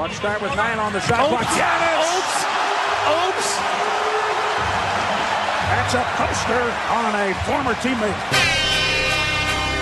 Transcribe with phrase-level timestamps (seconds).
[0.00, 1.42] Bucks start with nine on the shot clock.
[1.42, 1.60] Oops.
[1.60, 2.08] Giannis!
[2.16, 2.40] Oops.
[3.20, 3.48] Oops.
[5.68, 8.16] That's a poster on a former teammate.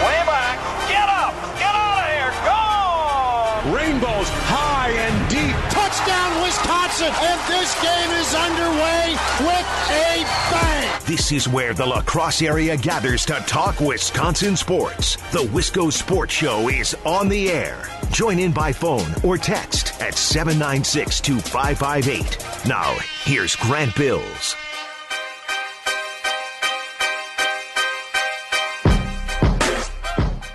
[0.03, 0.59] Way back.
[0.91, 1.39] Get up.
[1.55, 2.35] Get out of here.
[2.43, 3.79] Go.
[3.79, 5.68] Rainbows high and deep.
[5.99, 7.09] Touchdown, Wisconsin!
[7.13, 11.03] And this game is underway with a bang!
[11.07, 15.17] This is where the La Crosse area gathers to talk Wisconsin sports.
[15.33, 17.89] The Wisco Sports Show is on the air.
[18.13, 22.69] Join in by phone or text at 796 2558.
[22.69, 24.55] Now, here's Grant Bills.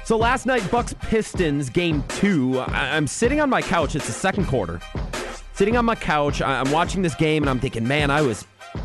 [0.05, 2.59] So last night, Bucks Pistons game two.
[2.59, 3.95] I- I'm sitting on my couch.
[3.95, 4.79] It's the second quarter.
[5.53, 8.80] Sitting on my couch, I'm watching this game, and I'm thinking, man, I was, I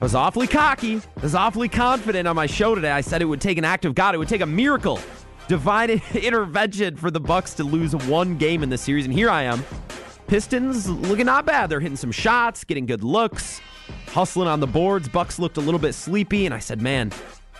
[0.00, 0.96] was awfully cocky.
[0.96, 2.90] I was awfully confident on my show today.
[2.90, 4.14] I said it would take an act of God.
[4.14, 4.98] It would take a miracle,
[5.48, 9.04] divine intervention for the Bucks to lose one game in this series.
[9.04, 9.64] And here I am.
[10.26, 11.68] Pistons looking not bad.
[11.68, 13.60] They're hitting some shots, getting good looks,
[14.08, 15.08] hustling on the boards.
[15.08, 17.12] Bucks looked a little bit sleepy, and I said, man,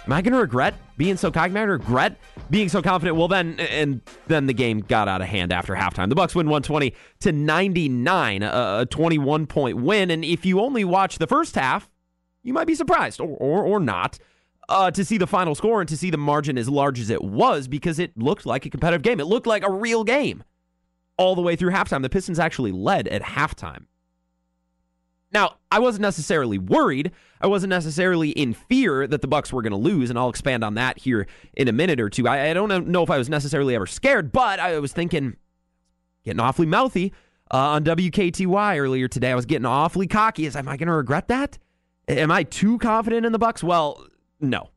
[0.07, 1.53] Am I going to regret being so cocky?
[1.55, 2.19] Regret
[2.51, 3.17] being so confident?
[3.17, 6.09] Well, then, and then the game got out of hand after halftime.
[6.09, 10.11] The Bucks win 120 to 99, a 21 point win.
[10.11, 11.91] And if you only watch the first half,
[12.43, 14.19] you might be surprised, or or, or not,
[14.69, 17.23] uh, to see the final score and to see the margin as large as it
[17.23, 19.21] was because it looked like a competitive game.
[19.21, 20.45] It looked like a real game
[21.17, 22.03] all the way through halftime.
[22.03, 23.87] The Pistons actually led at halftime.
[25.35, 27.11] Now, I wasn't necessarily worried.
[27.41, 30.63] I wasn't necessarily in fear that the Bucks were going to lose, and I'll expand
[30.63, 32.29] on that here in a minute or two.
[32.29, 35.37] I, I, don't know if I was necessarily ever scared, but I was thinking,
[36.25, 37.13] getting awfully mouthy
[37.53, 39.33] uh, on WKTY earlier today.
[39.33, 40.47] I was getting awfully cocky.
[40.47, 41.59] Is am I going to regret that?
[42.07, 43.65] Am I too confident in the Bucks?
[43.65, 44.07] Well,
[44.39, 44.71] no,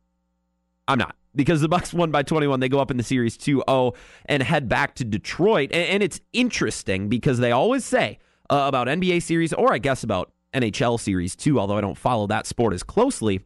[0.88, 2.58] I'm not because the Bucks won by 21.
[2.58, 3.94] They go up in the series 2-0
[4.26, 5.70] and head back to Detroit.
[5.72, 8.18] And, and it's interesting because they always say
[8.50, 12.26] uh, about NBA series, or I guess about NHL series too, although I don't follow
[12.28, 13.40] that sport as closely,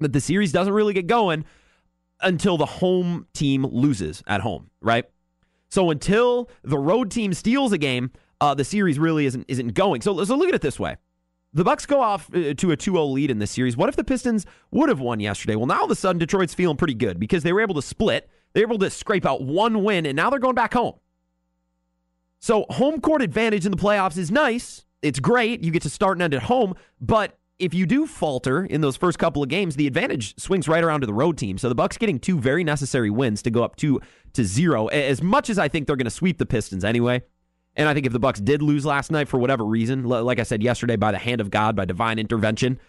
[0.00, 1.44] that the series doesn't really get going
[2.20, 5.04] until the home team loses at home, right?
[5.68, 10.00] So until the road team steals a game, uh, the series really isn't isn't going.
[10.00, 10.96] So, so look at it this way.
[11.52, 13.76] The Bucks go off uh, to a 2-0 lead in this series.
[13.76, 15.54] What if the Pistons would have won yesterday?
[15.54, 17.82] Well, now all of a sudden Detroit's feeling pretty good because they were able to
[17.82, 18.28] split.
[18.52, 20.94] They were able to scrape out one win, and now they're going back home.
[22.40, 24.83] So home court advantage in the playoffs is nice.
[25.04, 25.62] It's great.
[25.62, 28.96] You get to start and end at home, but if you do falter in those
[28.96, 31.56] first couple of games, the advantage swings right around to the road team.
[31.58, 34.00] So the Bucks getting two very necessary wins to go up two
[34.32, 34.88] to zero.
[34.88, 37.22] As much as I think they're going to sweep the Pistons anyway,
[37.76, 40.42] and I think if the Bucks did lose last night for whatever reason, like I
[40.44, 42.80] said yesterday, by the hand of God, by divine intervention,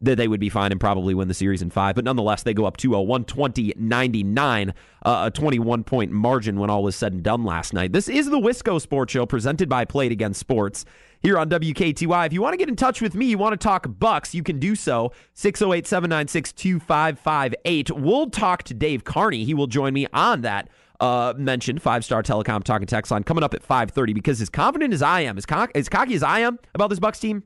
[0.00, 1.96] that they would be fine and probably win the series in five.
[1.96, 6.70] But nonetheless, they go up 2 0, 120 99, uh, a 21 point margin when
[6.70, 7.92] all was said and done last night.
[7.92, 10.84] This is the Wisco Sports Show presented by Play It Again Sports
[11.20, 12.26] here on WKTY.
[12.26, 14.44] If you want to get in touch with me, you want to talk Bucks, you
[14.44, 15.12] can do so.
[15.34, 17.90] 608 796 2558.
[17.90, 19.44] We'll talk to Dave Carney.
[19.44, 20.68] He will join me on that.
[21.00, 24.92] Uh, mentioned five star telecom talking text line coming up at 5:30 because as confident
[24.92, 27.44] as I am, as, co- as cocky as I am about this Bucks team,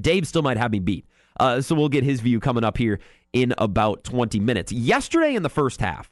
[0.00, 1.06] Dave still might have me beat.
[1.38, 2.98] Uh, so we'll get his view coming up here
[3.32, 4.72] in about 20 minutes.
[4.72, 6.10] Yesterday in the first half,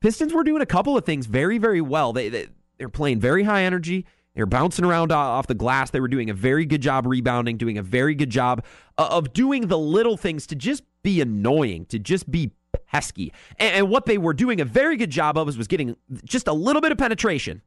[0.00, 2.12] Pistons were doing a couple of things very, very well.
[2.12, 2.48] They, they
[2.78, 4.06] they're playing very high energy.
[4.34, 5.90] They're bouncing around off the glass.
[5.90, 8.64] They were doing a very good job rebounding, doing a very good job
[8.96, 12.50] of doing the little things to just be annoying, to just be
[12.86, 13.32] pesky.
[13.58, 16.80] And, what they were doing a very good job of was getting just a little
[16.80, 17.62] bit of penetration,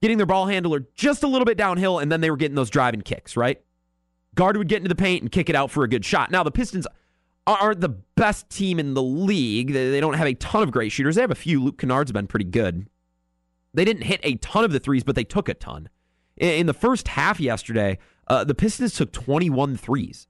[0.00, 2.70] getting their ball handler just a little bit downhill, and then they were getting those
[2.70, 3.60] driving kicks, right?
[4.34, 6.30] Guard would get into the paint and kick it out for a good shot.
[6.30, 6.86] Now, the Pistons
[7.46, 9.72] aren't the best team in the league.
[9.72, 11.16] They don't have a ton of great shooters.
[11.16, 11.62] They have a few.
[11.62, 12.88] Luke Kennard's been pretty good.
[13.74, 15.88] They didn't hit a ton of the threes, but they took a ton.
[16.36, 17.98] In the first half yesterday,
[18.28, 20.26] uh, the Pistons took 21 threes.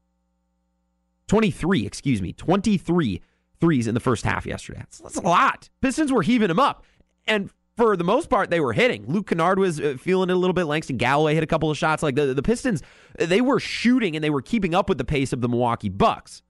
[1.29, 3.23] 23, excuse me, 23
[3.61, 4.81] threes in the first half yesterday.
[4.81, 5.69] That's, that's a lot.
[5.81, 6.85] Pistons were heaving them up.
[7.27, 9.05] And for the most part, they were hitting.
[9.07, 10.65] Luke Kennard was uh, feeling it a little bit.
[10.65, 12.03] Langston Galloway hit a couple of shots.
[12.03, 12.83] Like the, the Pistons,
[13.19, 16.43] they were shooting and they were keeping up with the pace of the Milwaukee Bucks.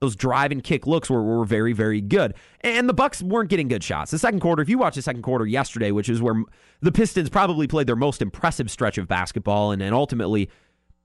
[0.00, 2.34] Those drive and kick looks were, were very, very good.
[2.62, 4.10] And the Bucks weren't getting good shots.
[4.10, 6.42] The second quarter, if you watch the second quarter yesterday, which is where
[6.80, 10.50] the Pistons probably played their most impressive stretch of basketball and, and ultimately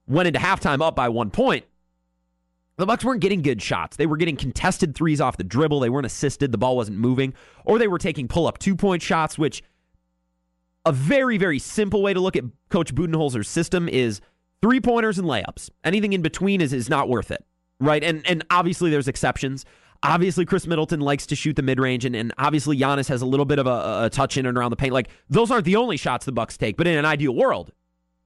[0.08, 1.64] went into halftime up by one point,
[2.78, 3.96] the Bucks weren't getting good shots.
[3.96, 5.80] They were getting contested threes off the dribble.
[5.80, 6.52] They weren't assisted.
[6.52, 7.34] The ball wasn't moving,
[7.64, 9.36] or they were taking pull-up two-point shots.
[9.36, 9.62] Which
[10.86, 14.20] a very, very simple way to look at Coach Budenholzer's system is
[14.62, 15.70] three-pointers and layups.
[15.84, 17.44] Anything in between is is not worth it,
[17.80, 18.02] right?
[18.02, 19.64] And and obviously there's exceptions.
[20.04, 23.26] Obviously, Khris Middleton likes to shoot the mid range, and, and obviously Giannis has a
[23.26, 24.92] little bit of a, a touch in and around the paint.
[24.92, 27.72] Like those aren't the only shots the Bucks take, but in an ideal world,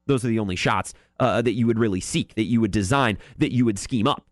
[0.07, 3.17] those are the only shots uh, that you would really seek, that you would design,
[3.39, 4.27] that you would scheme up.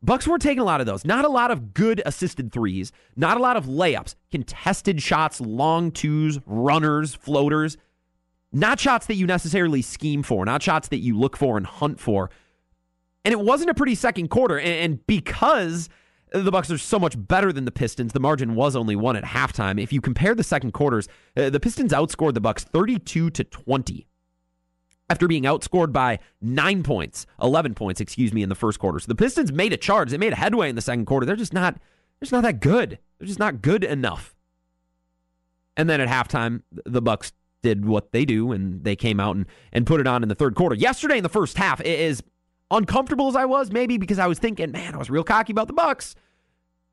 [0.00, 1.04] Bucks weren't taking a lot of those.
[1.04, 2.92] Not a lot of good assisted threes.
[3.16, 4.14] Not a lot of layups.
[4.30, 7.76] Contested shots, long twos, runners, floaters.
[8.52, 10.44] Not shots that you necessarily scheme for.
[10.44, 12.30] Not shots that you look for and hunt for.
[13.24, 14.58] And it wasn't a pretty second quarter.
[14.58, 15.88] And because
[16.32, 19.24] the Bucks are so much better than the Pistons, the margin was only one at
[19.24, 19.82] halftime.
[19.82, 24.07] If you compare the second quarters, uh, the Pistons outscored the Bucks 32 to 20
[25.10, 28.98] after being outscored by nine points, 11 points, excuse me, in the first quarter.
[28.98, 30.10] So the Pistons made a charge.
[30.10, 31.24] They made a headway in the second quarter.
[31.24, 32.98] They're just not, they're just not that good.
[33.18, 34.34] They're just not good enough.
[35.76, 37.32] And then at halftime, the Bucks
[37.62, 40.34] did what they do, and they came out and, and put it on in the
[40.34, 40.74] third quarter.
[40.74, 42.22] Yesterday in the first half, as
[42.70, 45.68] uncomfortable as I was, maybe because I was thinking, man, I was real cocky about
[45.68, 46.14] the Bucks.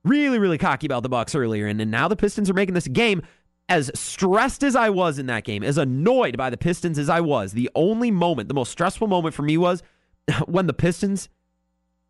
[0.04, 2.88] Really, really cocky about the Bucks earlier, and, and now the Pistons are making this
[2.88, 3.24] game
[3.68, 7.22] as stressed as I was in that game, as annoyed by the Pistons as I
[7.22, 9.82] was, the only moment, the most stressful moment for me was
[10.46, 11.30] when the Pistons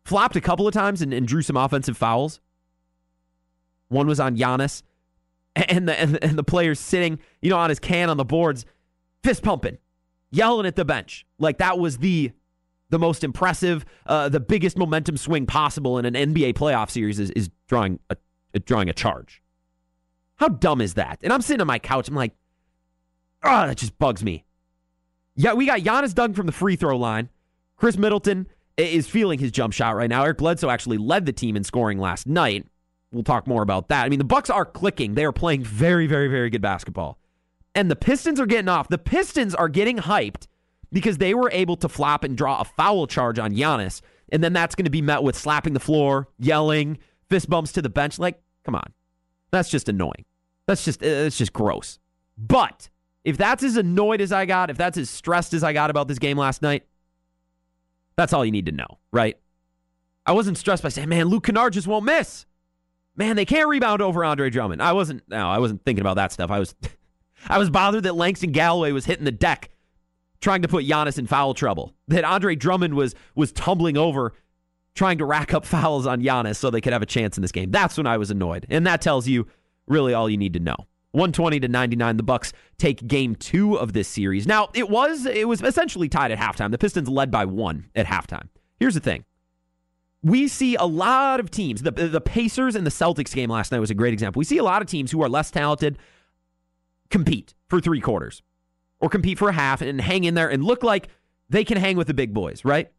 [0.04, 2.40] flopped a couple of times and, and drew some offensive fouls.
[3.88, 4.82] One was on Giannis,
[5.54, 8.66] and the and, and the players sitting, you know, on his can on the boards,
[9.22, 9.78] fist pumping,
[10.30, 12.32] yelling at the bench like that was the
[12.90, 17.30] the most impressive, uh, the biggest momentum swing possible in an NBA playoff series is,
[17.32, 18.16] is drawing a,
[18.60, 19.42] drawing a charge.
[20.36, 21.18] How dumb is that?
[21.22, 22.08] And I'm sitting on my couch.
[22.08, 22.34] I'm like,
[23.42, 24.44] oh, that just bugs me.
[25.34, 27.28] Yeah, we got Giannis Dunn from the free throw line.
[27.76, 28.46] Khris Middleton
[28.76, 30.24] is feeling his jump shot right now.
[30.24, 32.66] Eric Bledsoe actually led the team in scoring last night.
[33.12, 34.04] We'll talk more about that.
[34.04, 35.14] I mean, the Bucks are clicking.
[35.14, 37.18] They are playing very, very, very good basketball.
[37.74, 38.88] And the Pistons are getting off.
[38.88, 40.46] The Pistons are getting hyped
[40.92, 44.00] because they were able to flop and draw a foul charge on Giannis.
[44.30, 46.98] And then that's going to be met with slapping the floor, yelling,
[47.28, 48.18] fist bumps to the bench.
[48.18, 48.92] Like, come on.
[49.50, 50.24] That's just annoying.
[50.66, 51.98] That's just uh, it's just gross.
[52.36, 52.90] But
[53.24, 56.08] if that's as annoyed as I got, if that's as stressed as I got about
[56.08, 56.86] this game last night,
[58.16, 59.38] that's all you need to know, right?
[60.24, 62.46] I wasn't stressed by saying, "Man, Luke Kennard just won't miss."
[63.16, 64.82] Man, they can't rebound over Andre Drummond.
[64.82, 65.22] I wasn't.
[65.28, 66.50] No, I wasn't thinking about that stuff.
[66.50, 66.74] I was,
[67.48, 69.70] I was bothered that Langston Galloway was hitting the deck,
[70.40, 71.94] trying to put Giannis in foul trouble.
[72.08, 74.34] That Andre Drummond was was tumbling over,
[74.96, 77.52] trying to rack up fouls on Giannis so they could have a chance in this
[77.52, 77.70] game.
[77.70, 79.46] That's when I was annoyed, and that tells you
[79.86, 80.76] really all you need to know.
[81.12, 84.46] 120 to 99 the bucks take game 2 of this series.
[84.46, 86.70] Now, it was it was essentially tied at halftime.
[86.72, 88.48] The Pistons led by 1 at halftime.
[88.78, 89.24] Here's the thing.
[90.22, 93.78] We see a lot of teams, the the Pacers and the Celtics game last night
[93.78, 94.40] was a great example.
[94.40, 95.96] We see a lot of teams who are less talented
[97.08, 98.42] compete for 3 quarters
[99.00, 101.08] or compete for a half and hang in there and look like
[101.48, 102.92] they can hang with the big boys, right?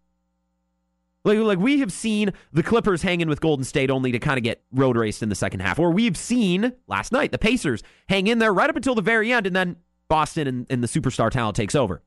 [1.23, 4.43] Like, like we have seen the Clippers hanging with Golden State only to kind of
[4.43, 5.79] get road raced in the second half.
[5.79, 9.31] Or we've seen last night the Pacers hang in there right up until the very
[9.33, 9.77] end, and then
[10.07, 12.01] Boston and, and the superstar talent takes over.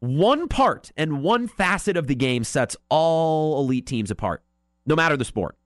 [0.00, 4.42] One part and one facet of the game sets all elite teams apart,
[4.86, 5.56] no matter the sport.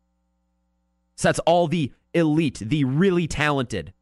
[1.17, 3.93] Sets all the elite, the really talented,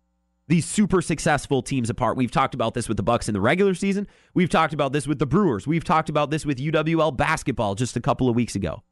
[0.49, 2.17] these super successful teams apart.
[2.17, 4.07] We've talked about this with the Bucks in the regular season.
[4.35, 5.67] We've talked about this with the Brewers.
[5.67, 8.83] We've talked about this with UWL basketball just a couple of weeks ago.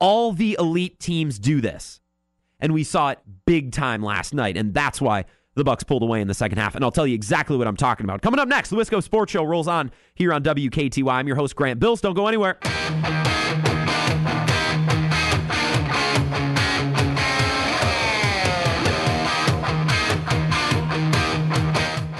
[0.00, 2.00] All the elite teams do this.
[2.60, 6.20] And we saw it big time last night, and that's why the Bucks pulled away
[6.20, 6.74] in the second half.
[6.74, 8.22] And I'll tell you exactly what I'm talking about.
[8.22, 11.12] Coming up next, the Wisco Sports Show rolls on here on WKTY.
[11.12, 12.00] I'm your host, Grant Bills.
[12.00, 12.58] Don't go anywhere.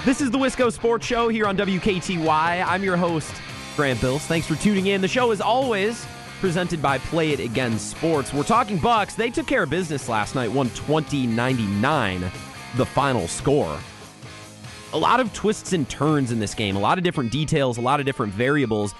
[0.09, 2.65] This is the Wisco Sports Show here on WKTY.
[2.65, 3.31] I'm your host,
[3.75, 4.23] Grant Bills.
[4.23, 5.01] Thanks for tuning in.
[5.01, 6.03] The show is always
[6.39, 8.33] presented by Play It Again Sports.
[8.33, 9.13] We're talking Bucks.
[9.13, 12.21] They took care of business last night, 120-99,
[12.75, 13.79] the final score.
[14.93, 17.81] A lot of twists and turns in this game, a lot of different details, a
[17.81, 18.95] lot of different variables.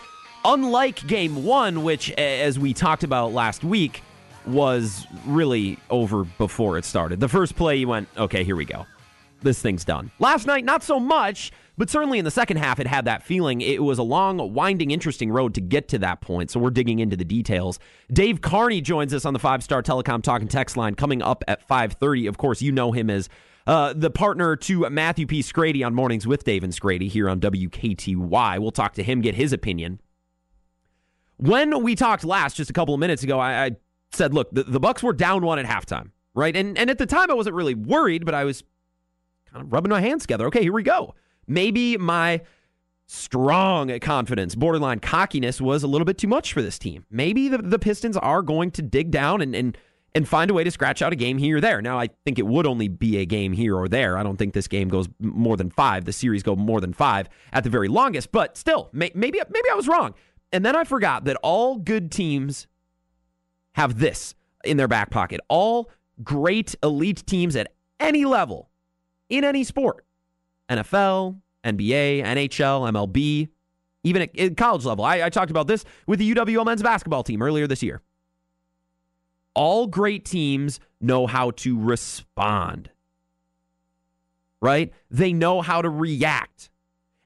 [0.46, 4.04] Unlike game one, which, as we talked about last week,
[4.46, 7.20] was really over before it started.
[7.20, 8.86] The first play, you went, okay, here we go
[9.42, 10.12] this thing's done.
[10.20, 13.62] Last night, not so much, but certainly in the second half, it had that feeling.
[13.62, 16.52] It was a long, winding, interesting road to get to that point.
[16.52, 17.80] So we're digging into the details.
[18.12, 21.66] Dave Carney joins us on the Five Star Telecom Talking Text line coming up at
[21.68, 22.28] 5:30.
[22.28, 23.30] Of course, you know him as
[23.66, 25.42] uh, the partner to Matthew P.
[25.42, 28.60] Scrady on Mornings with Dave and Scrady here on WKTY.
[28.60, 30.02] We'll talk to him, get his opinion.
[31.38, 33.72] When we talked last, just a couple of minutes ago, I, I
[34.12, 36.54] said, look, the, the Bucks were down one at halftime, right?
[36.56, 38.64] And and at the time, I wasn't really worried, but I was
[39.52, 40.46] kind of rubbing my hands together.
[40.48, 41.16] Okay, here we go.
[41.48, 42.42] Maybe my
[43.08, 47.06] strong confidence, borderline cockiness was a little bit too much for this team.
[47.10, 49.78] Maybe the, the Pistons are going to dig down and, and
[50.16, 51.82] and find a way to scratch out a game here or there.
[51.82, 54.18] Now, I think it would only be a game here or there.
[54.18, 56.06] I don't think this game goes more than five.
[56.06, 59.70] The series go more than five at the very longest, but still, may, maybe maybe
[59.72, 60.16] I was wrong.
[60.52, 62.68] And then I forgot that all good teams
[63.74, 65.40] have this in their back pocket.
[65.48, 65.92] All
[66.24, 68.69] great elite teams at any level
[69.30, 70.06] in any sport
[70.70, 73.50] NFL, NBA, NHL, MLB,
[74.04, 75.04] even at, college level.
[75.04, 78.02] I, I talked about this with the UWO men's basketball team earlier this year.
[79.56, 82.92] All great teams know how to respond,
[84.62, 84.94] right?
[85.10, 86.70] They know how to react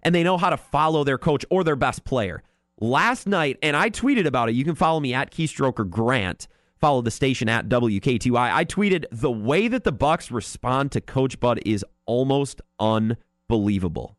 [0.04, 2.44] and they know how to follow their coach or their best player.
[2.80, 4.56] Last night, and I tweeted about it.
[4.56, 6.48] You can follow me at Keystroker Grant.
[6.80, 8.36] Follow the station at WKTY.
[8.54, 14.18] I tweeted the way that the Bucks respond to Coach Bud is almost unbelievable.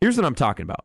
[0.00, 0.84] Here's what I'm talking about.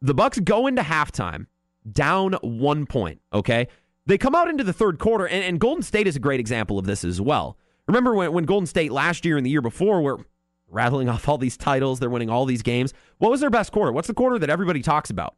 [0.00, 1.46] The Bucks go into halftime
[1.90, 3.68] down one point, okay?
[4.06, 6.78] They come out into the third quarter, and, and Golden State is a great example
[6.78, 7.58] of this as well.
[7.86, 10.20] Remember when, when Golden State last year and the year before were
[10.68, 12.94] rattling off all these titles, they're winning all these games.
[13.18, 13.92] What was their best quarter?
[13.92, 15.34] What's the quarter that everybody talks about?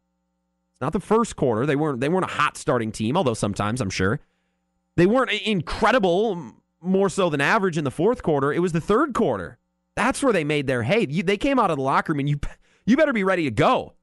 [0.74, 1.66] It's not the first quarter.
[1.66, 4.20] They weren't they weren't a hot starting team, although sometimes I'm sure.
[4.96, 8.52] They weren't incredible, more so than average in the fourth quarter.
[8.52, 9.58] It was the third quarter.
[9.96, 11.06] That's where they made their hay.
[11.08, 12.40] You, they came out of the locker room and you
[12.87, 13.94] you better be ready to go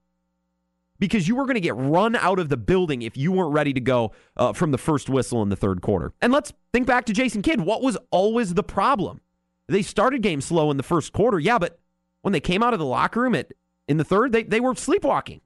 [1.00, 3.74] because you were going to get run out of the building if you weren't ready
[3.74, 6.14] to go uh, from the first whistle in the third quarter.
[6.22, 7.62] And let's think back to Jason Kidd.
[7.62, 9.22] What was always the problem?
[9.68, 11.80] They started games slow in the first quarter, yeah, but
[12.22, 13.52] when they came out of the locker room at
[13.88, 15.42] in the third, they, they were sleepwalking.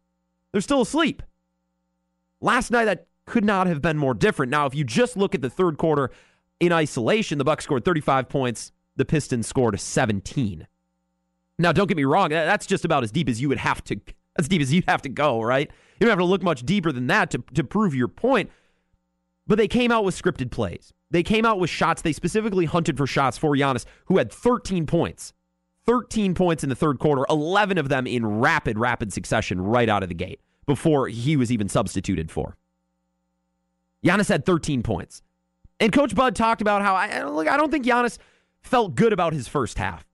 [0.51, 1.23] They're still asleep.
[2.39, 4.51] Last night, that could not have been more different.
[4.51, 6.11] Now, if you just look at the third quarter
[6.61, 8.71] in isolation, the Bucks scored 35 points.
[8.95, 10.67] The Pistons scored 17.
[11.57, 12.29] Now, don't get me wrong.
[12.29, 13.99] That's just about as deep as you would have to
[14.39, 15.69] as deep as you have to go, right?
[15.99, 18.49] You don't have to look much deeper than that to, to prove your point.
[19.45, 20.93] But they came out with scripted plays.
[21.09, 22.01] They came out with shots.
[22.01, 25.33] They specifically hunted for shots for Giannis, who had 13 points.
[25.85, 30.03] 13 points in the third quarter, 11 of them in rapid, rapid succession right out
[30.03, 32.55] of the gate before he was even substituted for.
[34.05, 35.21] Giannis had 13 points.
[35.81, 38.19] And Coach Bud talked about how I look, I don't think Giannis
[38.61, 40.05] felt good about his first half.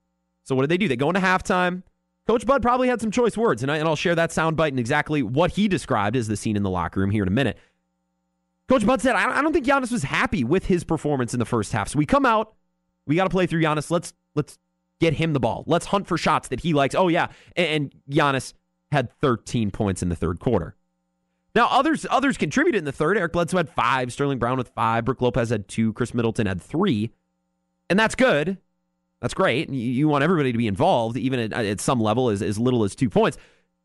[0.45, 0.88] So what did they do?
[0.88, 1.83] They go into halftime.
[2.25, 4.79] Coach Bud probably had some choice words, and, I, and I'll share that soundbite and
[4.79, 7.57] exactly what he described as the scene in the locker room here in a minute.
[8.69, 11.74] Coach Bud said, I don't think Giannis was happy with his performance in the first
[11.74, 11.89] half.
[11.89, 12.53] So we come out,
[13.05, 13.91] we got to play through Giannis.
[13.91, 14.57] Let's let's
[15.01, 15.65] get him the ball.
[15.67, 16.95] Let's hunt for shots that he likes.
[16.95, 18.53] Oh yeah, and, Giannis
[18.91, 20.76] had 13 points in the third quarter.
[21.57, 23.17] Now others others contributed in the third.
[23.17, 26.61] Eric Bledsoe had five, Sterling Brown with five, Brook Lopez had two, Khris Middleton had
[26.61, 27.09] three,
[27.89, 28.59] and that's good.
[29.21, 29.67] That's great.
[29.67, 32.83] You, you want everybody to be involved, even at, at some level, as, as little
[32.83, 33.39] as two points.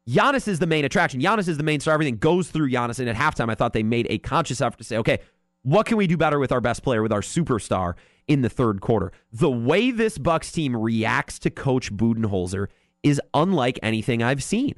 [0.07, 1.23] Giannis is the main attraction.
[1.23, 1.95] Giannis is the main star.
[1.95, 2.99] Everything goes through Giannis.
[2.99, 5.21] And at halftime, I thought they made a conscious effort to say, okay,
[5.63, 7.95] what can we do better with our best player, with our superstar
[8.29, 9.13] in the third quarter?
[9.33, 12.67] The way this Bucks team reacts to Coach Budenholzer
[13.03, 14.75] is unlike anything I've seen.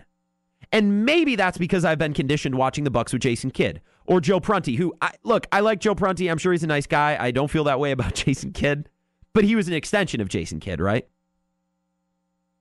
[0.75, 4.40] And maybe that's because I've been conditioned watching the Bucks with Jason Kidd or Joe
[4.40, 6.28] Prunty, who I, look, I like Joe Prunty.
[6.28, 7.16] I'm sure he's a nice guy.
[7.19, 8.90] I don't feel that way about Jason Kidd
[9.35, 11.07] but he was an extension of Jason Kidd, right?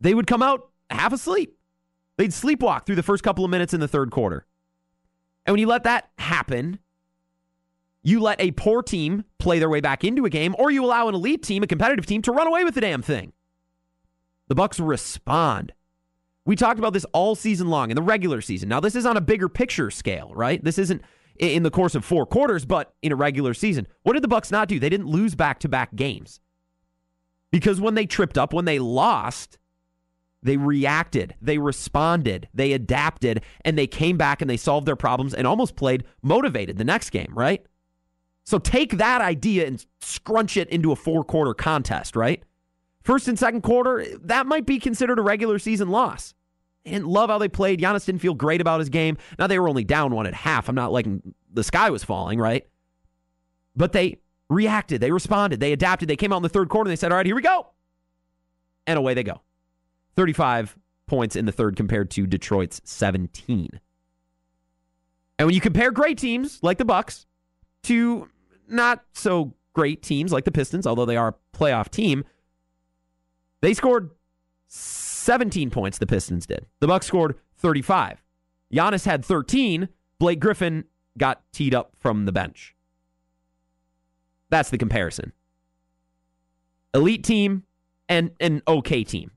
[0.01, 1.55] They would come out half asleep.
[2.17, 4.45] They'd sleepwalk through the first couple of minutes in the third quarter.
[5.45, 6.79] And when you let that happen,
[8.01, 11.07] you let a poor team play their way back into a game, or you allow
[11.07, 13.33] an elite team, a competitive team, to run away with the damn thing.
[14.47, 15.73] The Bucks respond.
[16.45, 18.69] We talked about this all season long in the regular season.
[18.69, 20.63] Now, this is on a bigger picture scale, right?
[20.63, 21.01] This isn't
[21.39, 23.87] in the course of four quarters, but in a regular season.
[24.03, 24.79] What did the Bucks not do?
[24.79, 26.39] They didn't lose back-to-back games.
[27.51, 29.57] Because when they tripped up, when they lost,
[30.41, 35.33] they reacted, they responded, they adapted, and they came back and they solved their problems
[35.33, 37.65] and almost played motivated the next game, right?
[38.43, 42.43] So take that idea and scrunch it into a four quarter contest, right?
[43.03, 46.33] First and second quarter, that might be considered a regular season loss.
[46.83, 47.79] They didn't love how they played.
[47.79, 49.17] Giannis didn't feel great about his game.
[49.37, 50.69] Now they were only down one at half.
[50.69, 51.05] I'm not like
[51.51, 52.67] the sky was falling, right?
[53.75, 54.19] But they
[54.49, 57.11] reacted, they responded, they adapted, they came out in the third quarter and they said,
[57.11, 57.67] all right, here we go.
[58.85, 59.41] And away they go.
[60.15, 63.79] 35 points in the third compared to Detroit's 17.
[65.39, 67.25] And when you compare great teams like the Bucks
[67.83, 68.29] to
[68.67, 72.23] not so great teams like the Pistons, although they are a playoff team,
[73.63, 74.09] they scored
[74.67, 76.65] 17 points the Pistons did.
[76.81, 78.21] The Bucks scored 35.
[78.73, 79.87] Giannis had 13.
[80.19, 80.83] Blake Griffin
[81.17, 82.75] got teed up from the bench.
[84.49, 85.31] That's the comparison.
[86.93, 87.63] Elite team
[88.09, 89.31] and an okay team.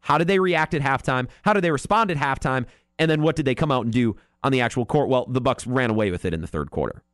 [0.00, 1.28] How did they react at halftime?
[1.42, 2.66] How did they respond at halftime?
[2.98, 5.08] And then what did they come out and do on the actual court?
[5.08, 7.04] Well, the Bucks ran away with it in the third quarter.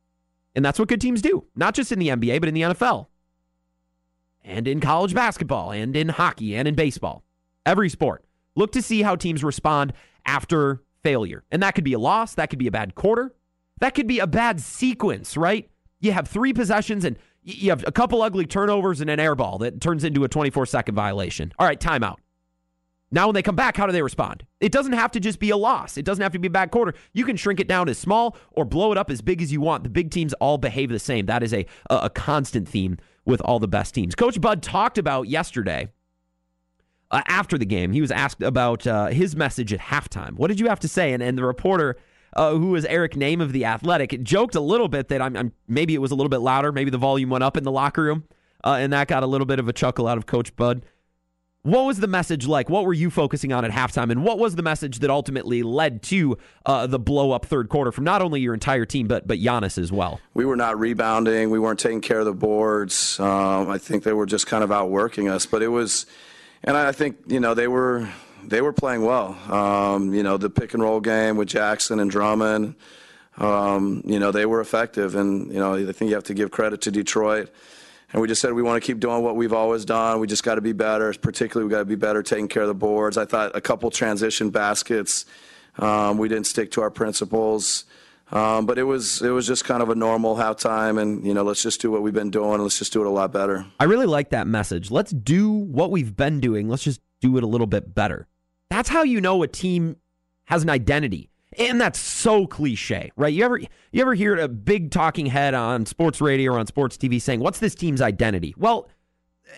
[0.55, 3.05] And that's what good teams do, not just in the NBA, but in the NFL
[4.43, 7.23] and in college basketball and in hockey and in baseball.
[7.65, 8.23] Every sport.
[8.55, 9.93] Look to see how teams respond
[10.25, 11.43] after failure.
[11.51, 13.33] And that could be a loss, that could be a bad quarter,
[13.79, 15.69] that could be a bad sequence, right?
[15.99, 19.57] You have three possessions and you have a couple ugly turnovers and an air ball
[19.59, 21.51] that turns into a 24 second violation.
[21.57, 22.17] All right, timeout.
[23.13, 24.45] Now, when they come back, how do they respond?
[24.61, 25.97] It doesn't have to just be a loss.
[25.97, 26.93] It doesn't have to be a bad quarter.
[27.11, 29.59] You can shrink it down as small or blow it up as big as you
[29.59, 29.83] want.
[29.83, 31.25] The big teams all behave the same.
[31.25, 34.15] That is a, a, constant theme with all the best teams.
[34.15, 35.89] Coach Bud talked about yesterday
[37.11, 37.91] uh, after the game.
[37.91, 40.33] He was asked about uh, his message at halftime.
[40.33, 41.13] What did you have to say?
[41.13, 41.97] And, and the reporter,
[42.35, 45.51] uh, who was Eric Nehm of the Athletic, joked a little bit that I'm, I'm,
[45.67, 46.71] maybe it was a little bit louder.
[46.71, 48.23] Maybe the volume went up in the locker room,
[48.63, 50.85] uh, and that got a little bit of a chuckle out of Coach Bud.
[51.63, 52.71] What was the message like?
[52.71, 54.11] What were you focusing on at halftime?
[54.11, 57.91] And what was the message that ultimately led to uh, the blow up third quarter
[57.91, 60.19] from not only your entire team, but, but Giannis as well?
[60.33, 61.51] We were not rebounding.
[61.51, 63.19] We weren't taking care of the boards.
[63.19, 65.45] Um, I think they were just kind of outworking us.
[65.45, 66.07] But it was,
[66.63, 68.09] and I think, you know, they were.
[68.43, 69.37] They were playing well.
[69.53, 72.73] Um, you know, the pick and roll game with Jackson and Drummond,
[73.37, 75.13] um, you know, they were effective.
[75.13, 77.51] And, you know, I think you have to give credit to Detroit
[78.13, 80.19] and we just said we want to keep doing what we've always done.
[80.19, 81.13] We just got to be better.
[81.13, 83.17] Particularly, we got to be better taking care of the boards.
[83.17, 85.25] I thought a couple transition baskets.
[85.79, 87.85] Um, we didn't stick to our principles.
[88.31, 91.43] Um, but it was it was just kind of a normal halftime, and you know,
[91.43, 92.61] let's just do what we've been doing.
[92.61, 93.65] Let's just do it a lot better.
[93.79, 94.89] I really like that message.
[94.89, 96.69] Let's do what we've been doing.
[96.69, 98.27] Let's just do it a little bit better.
[98.69, 99.97] That's how you know a team
[100.45, 101.30] has an identity.
[101.57, 103.33] And that's so cliche, right?
[103.33, 106.97] You ever you ever hear a big talking head on sports radio or on sports
[106.97, 108.89] TV saying, "What's this team's identity?" Well,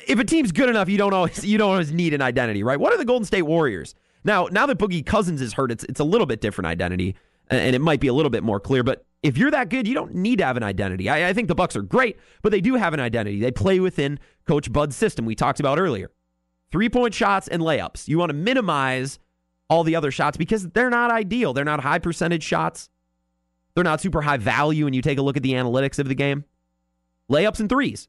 [0.07, 2.79] if a team's good enough, you don't always you don't always need an identity, right?
[2.79, 3.93] What are the Golden State Warriors?
[4.23, 7.15] Now, now that Boogie Cousins is hurt, it's it's a little bit different identity,
[7.49, 8.83] and it might be a little bit more clear.
[8.83, 11.09] But if you're that good, you don't need to have an identity.
[11.09, 13.39] I, I think the Bucks are great, but they do have an identity.
[13.39, 16.11] They play within Coach Bud's system we talked about earlier.
[16.71, 18.07] Three point shots and layups.
[18.07, 19.19] You want to minimize
[19.73, 21.51] all the other shots because they're not ideal.
[21.51, 22.89] They're not high percentage shots.
[23.73, 26.13] They're not super high value when you take a look at the analytics of the
[26.13, 26.45] game.
[27.31, 28.07] Layups and threes.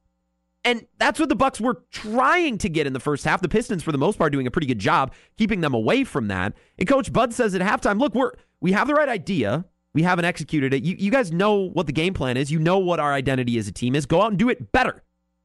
[0.63, 3.41] And that's what the Bucks were trying to get in the first half.
[3.41, 6.29] The Pistons, for the most part, doing a pretty good job keeping them away from
[6.29, 6.53] that.
[6.79, 9.65] And Coach Bud says at halftime, look, we're we have the right idea.
[9.95, 10.83] We haven't executed it.
[10.83, 12.51] You, you guys know what the game plan is.
[12.51, 14.07] You know what our identity as a team is.
[14.07, 15.03] Go out and do it better.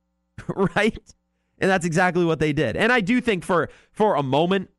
[0.75, 0.97] right?
[1.59, 2.75] And that's exactly what they did.
[2.75, 4.69] And I do think for for a moment,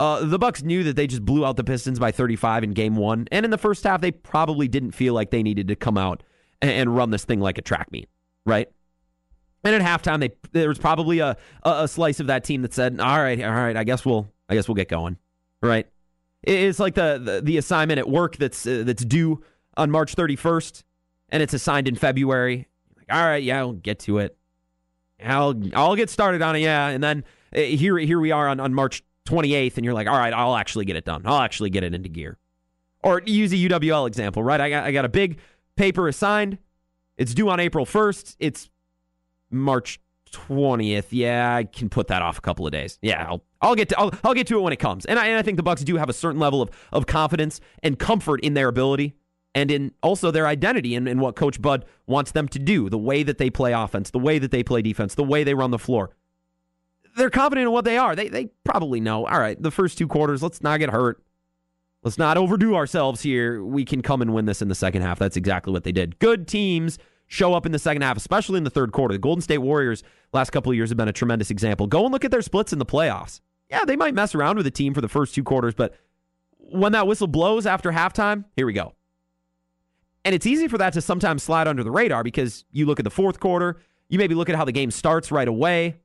[0.00, 2.96] uh, the Bucks knew that they just blew out the Pistons by 35 in Game
[2.96, 5.98] One, and in the first half, they probably didn't feel like they needed to come
[5.98, 6.22] out
[6.62, 8.08] and, run this thing like a track meet,
[8.46, 8.68] right?
[9.64, 13.00] And at halftime, they there was probably a, a slice of that team that said,
[13.00, 15.16] "All right, all right, I guess we'll I guess we'll get going,"
[15.62, 15.86] right?
[16.44, 19.42] It's like the the, the assignment at work that's uh, that's due
[19.76, 20.84] on March 31st,
[21.30, 22.68] and it's assigned in February.
[22.96, 24.36] Like, all right, yeah, we'll get to it.
[25.24, 28.60] I'll I'll get started on it, yeah, and then uh, here here we are on
[28.60, 31.22] on March 28th and you're like, all right, I'll actually get it done.
[31.24, 32.38] I'll actually get it into gear.
[33.02, 34.60] Or use a UWL example, right?
[34.60, 35.38] I got, I got a big
[35.76, 36.58] paper assigned.
[37.16, 38.36] It's due on April 1st.
[38.38, 38.70] It's
[39.50, 40.00] March
[40.32, 41.06] 20th.
[41.10, 42.98] Yeah, I can put that off a couple of days.
[43.02, 45.04] Yeah, I'll, I'll get to I'll, I'll get to it when it comes.
[45.06, 47.60] And I, and I think the Bucks do have a certain level of, of confidence
[47.82, 49.14] and comfort in their ability
[49.54, 52.98] and in also their identity and in what Coach Bud wants them to do, the
[52.98, 55.70] way that they play offense, the way that they play defense, the way they run
[55.70, 56.10] the floor
[57.18, 58.16] they're confident in what they are.
[58.16, 59.26] They they probably know.
[59.26, 61.22] All right, the first two quarters, let's not get hurt.
[62.02, 63.62] Let's not overdo ourselves here.
[63.62, 65.18] We can come and win this in the second half.
[65.18, 66.18] That's exactly what they did.
[66.20, 69.14] Good teams show up in the second half, especially in the third quarter.
[69.14, 70.02] The Golden State Warriors
[70.32, 71.86] last couple of years have been a tremendous example.
[71.86, 73.40] Go and look at their splits in the playoffs.
[73.68, 75.94] Yeah, they might mess around with the team for the first two quarters, but
[76.58, 78.94] when that whistle blows after halftime, here we go.
[80.24, 83.04] And it's easy for that to sometimes slide under the radar because you look at
[83.04, 83.78] the fourth quarter,
[84.08, 85.96] you maybe look at how the game starts right away.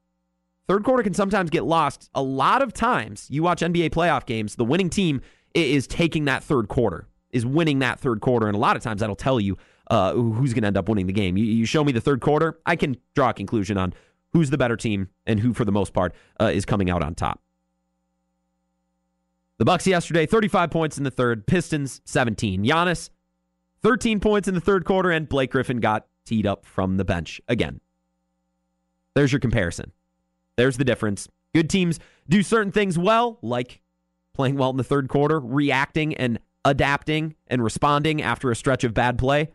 [0.67, 2.10] Third quarter can sometimes get lost.
[2.15, 5.21] A lot of times, you watch NBA playoff games, the winning team
[5.54, 8.47] is taking that third quarter, is winning that third quarter.
[8.47, 9.58] And a lot of times that'll tell you
[9.91, 11.38] uh, who's going to end up winning the game.
[11.38, 13.93] You, you, show me the third quarter, I can draw a conclusion on
[14.32, 17.13] who's the better team and who, for the most part, uh, is coming out on
[17.13, 17.41] top.
[19.58, 22.63] The Bucks yesterday, 35 points in the third, Pistons 17.
[22.63, 23.10] Giannis,
[23.82, 27.39] 13 points in the third quarter, and Blake Griffin got teed up from the bench
[27.47, 27.80] again.
[29.13, 29.91] There's your comparison.
[30.56, 31.28] There's the difference.
[31.54, 33.82] Good teams do certain things well, like
[34.34, 38.94] playing well in the third quarter, reacting and adapting and responding after a stretch of
[38.94, 39.50] bad play.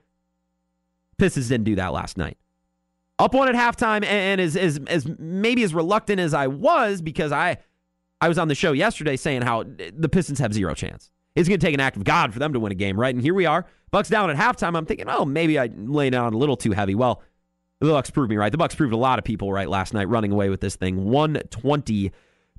[1.16, 2.38] Pistons didn't do that last night.
[3.18, 7.32] Up one at halftime, and as, as, as maybe as reluctant as I was because
[7.32, 7.58] I
[8.20, 11.10] I was on the show yesterday saying how the Pistons have zero chance.
[11.34, 13.14] It's going to take an act of God for them to win a game, right?
[13.14, 13.64] And here we are.
[13.92, 14.76] Bucks down at halftime.
[14.76, 16.96] I'm thinking, oh, maybe I laid down a little too heavy.
[16.96, 17.22] Well,
[17.80, 18.50] the Bucks proved me right.
[18.50, 21.04] The Bucks proved a lot of people right last night, running away with this thing,
[21.04, 22.12] 120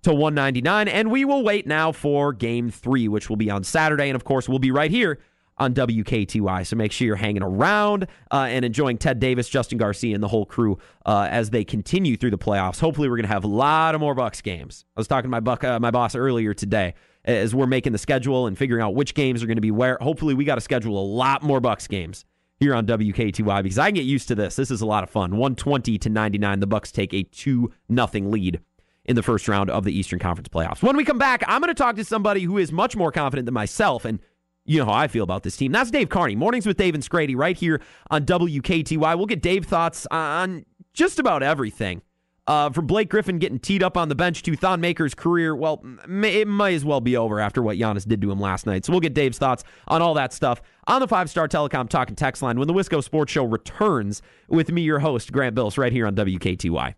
[0.03, 0.87] to 199.
[0.87, 4.23] And we will wait now for Game Three, which will be on Saturday, and of
[4.23, 5.19] course, we'll be right here
[5.57, 6.65] on WKTY.
[6.65, 10.29] So make sure you're hanging around uh, and enjoying Ted Davis, Justin Garcia, and the
[10.29, 12.79] whole crew uh, as they continue through the playoffs.
[12.79, 14.85] Hopefully, we're going to have a lot of more Bucks games.
[14.95, 16.93] I was talking to my buck, uh, my boss earlier today
[17.25, 19.97] as we're making the schedule and figuring out which games are going to be where.
[19.99, 22.23] Hopefully, we got to schedule a lot more Bucks games
[22.59, 24.55] here on WKTY because I can get used to this.
[24.55, 25.31] This is a lot of fun.
[25.31, 28.59] 120 to 99, the Bucks take a 2 nothing lead
[29.05, 30.83] in the first round of the Eastern Conference playoffs.
[30.83, 33.45] When we come back, I'm going to talk to somebody who is much more confident
[33.45, 34.19] than myself and
[34.65, 35.71] you know how I feel about this team.
[35.71, 36.35] That's Dave Carney.
[36.35, 39.17] Mornings with Dave and Scrady right here on WKTY.
[39.17, 42.03] We'll get Dave thoughts on just about everything.
[42.49, 45.85] Uh, from Blake Griffin getting teed up on the bench to Thon Maker's career, well,
[46.07, 48.83] it might as well be over after what Giannis did to him last night.
[48.85, 52.15] So we'll get Dave's thoughts on all that stuff on the Five Star Telecom Talking
[52.15, 55.91] Text line when the Wisco Sports Show returns with me, your host, Grant Bills, right
[55.93, 56.95] here on WKTY.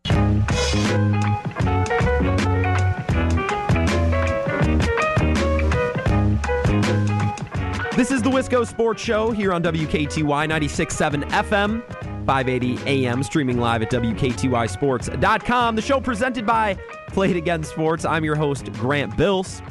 [7.98, 11.84] This is the Wisco Sports Show here on WKTY 96.7 FM,
[12.26, 15.76] 580 AM, streaming live at WKTYSports.com.
[15.76, 16.78] The show presented by
[17.10, 18.06] Play It Again Sports.
[18.06, 19.62] I'm your host, Grant Bills.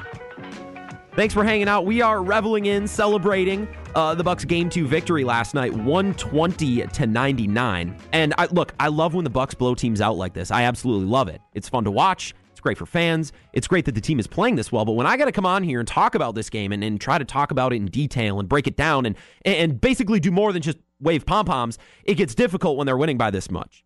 [1.16, 1.86] Thanks for hanging out.
[1.86, 7.06] We are reveling in, celebrating uh, the Bucks' game two victory last night, 120 to
[7.06, 7.96] 99.
[8.12, 10.50] And I, look, I love when the Bucks blow teams out like this.
[10.50, 11.40] I absolutely love it.
[11.52, 12.34] It's fun to watch.
[12.60, 13.32] It's great for fans.
[13.54, 14.84] It's great that the team is playing this well.
[14.84, 17.00] But when I got to come on here and talk about this game and, and
[17.00, 20.30] try to talk about it in detail and break it down and, and basically do
[20.30, 23.82] more than just wave pom poms, it gets difficult when they're winning by this much.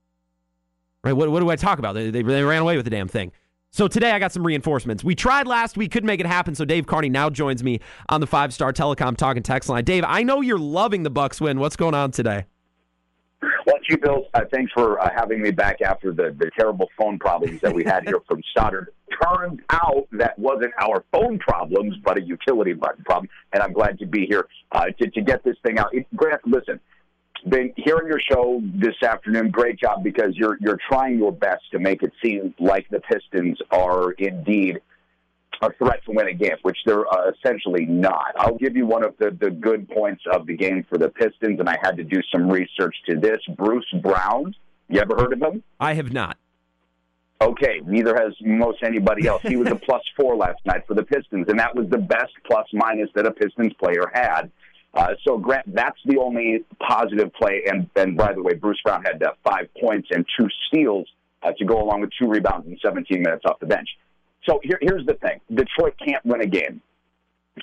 [1.04, 1.12] Right?
[1.12, 1.92] What, what do I talk about?
[1.92, 3.30] They, they, they ran away with the damn thing.
[3.70, 5.04] So today I got some reinforcements.
[5.04, 6.56] We tried last week, couldn't make it happen.
[6.56, 9.84] So Dave Carney now joins me on the five star telecom talking text line.
[9.84, 11.60] Dave, I know you're loving the Bucks win.
[11.60, 12.46] What's going on today?
[13.66, 17.18] Well, Chief Bills, uh, thanks for uh, having me back after the, the terrible phone
[17.18, 18.88] problems that we had here from Stoddard.
[19.22, 23.98] Turned out that wasn't our phone problems, but a utility button problem, and I'm glad
[24.00, 25.94] to be here uh, to, to get this thing out.
[25.94, 26.78] It, Grant, listen,
[27.48, 29.50] been hearing your show this afternoon.
[29.50, 33.58] Great job because you're you're trying your best to make it seem like the Pistons
[33.70, 34.80] are indeed
[35.62, 38.34] a threat to win a game, which they're uh, essentially not.
[38.36, 41.60] I'll give you one of the, the good points of the game for the Pistons,
[41.60, 43.38] and I had to do some research to this.
[43.56, 44.54] Bruce Brown,
[44.88, 45.62] you ever heard of him?
[45.80, 46.36] I have not.
[47.40, 49.42] Okay, neither has most anybody else.
[49.42, 52.32] He was a plus four last night for the Pistons, and that was the best
[52.46, 54.50] plus minus that a Pistons player had.
[54.94, 57.64] Uh, so, Grant, that's the only positive play.
[57.66, 61.08] And, and by the way, Bruce Brown had uh, five points and two steals
[61.42, 63.88] uh, to go along with two rebounds in 17 minutes off the bench.
[64.46, 66.80] So here, here's the thing Detroit can't win a game.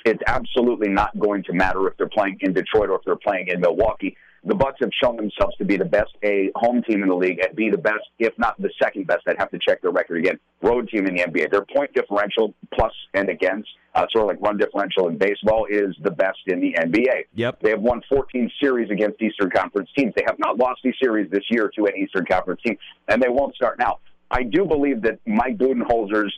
[0.04, 3.48] It's absolutely not going to matter if they're playing in Detroit or if they're playing
[3.48, 4.16] in Milwaukee.
[4.44, 7.38] The Bucks have shown themselves to be the best A home team in the league
[7.38, 9.20] and be the best, if not the second best.
[9.28, 10.40] I'd have to check their record again.
[10.62, 11.52] Road team in the NBA.
[11.52, 15.94] Their point differential, plus and against, uh, sort of like run differential in baseball, is
[16.02, 17.26] the best in the NBA.
[17.34, 17.60] Yep.
[17.60, 20.12] They have won 14 series against Eastern Conference teams.
[20.16, 23.28] They have not lost a series this year to an Eastern Conference team, and they
[23.28, 23.98] won't start now.
[24.32, 26.34] I do believe that Mike Budenholzer's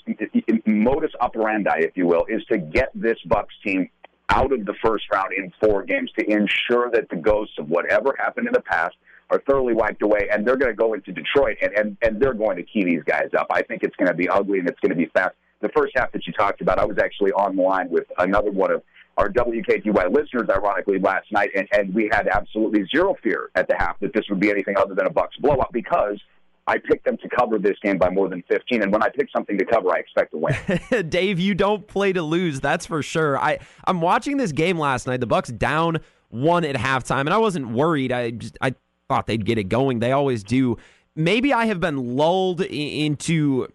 [0.66, 3.88] modus operandi, if you will, is to get this Bucks team
[4.28, 8.16] out of the first round in four games to ensure that the ghosts of whatever
[8.18, 8.96] happened in the past
[9.30, 12.34] are thoroughly wiped away, and they're going to go into Detroit and, and, and they're
[12.34, 13.46] going to key these guys up.
[13.50, 15.36] I think it's going to be ugly and it's going to be fast.
[15.60, 18.50] The first half that you talked about, I was actually on the line with another
[18.50, 18.82] one of
[19.16, 23.76] our WKTY listeners, ironically, last night, and, and we had absolutely zero fear at the
[23.78, 26.20] half that this would be anything other than a Bucks blowout because–
[26.66, 28.82] I picked them to cover this game by more than 15.
[28.82, 31.08] And when I pick something to cover, I expect to win.
[31.10, 32.60] Dave, you don't play to lose.
[32.60, 33.38] That's for sure.
[33.38, 35.20] I, I'm watching this game last night.
[35.20, 36.00] The Bucks down
[36.30, 38.12] one at halftime, and I wasn't worried.
[38.12, 38.74] I just I
[39.08, 40.00] thought they'd get it going.
[40.00, 40.78] They always do.
[41.14, 43.68] Maybe I have been lulled into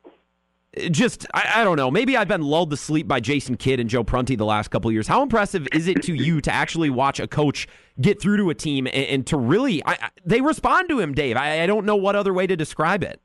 [0.91, 1.89] just I, I, don't know.
[1.89, 4.91] Maybe I've been lulled to sleep by Jason Kidd and Joe Prunty the last couple
[4.91, 5.07] years.
[5.07, 7.67] How impressive is it to you to actually watch a coach
[7.99, 11.37] get through to a team and, and to really I, they respond to him, Dave?
[11.37, 13.21] I, I don't know what other way to describe it.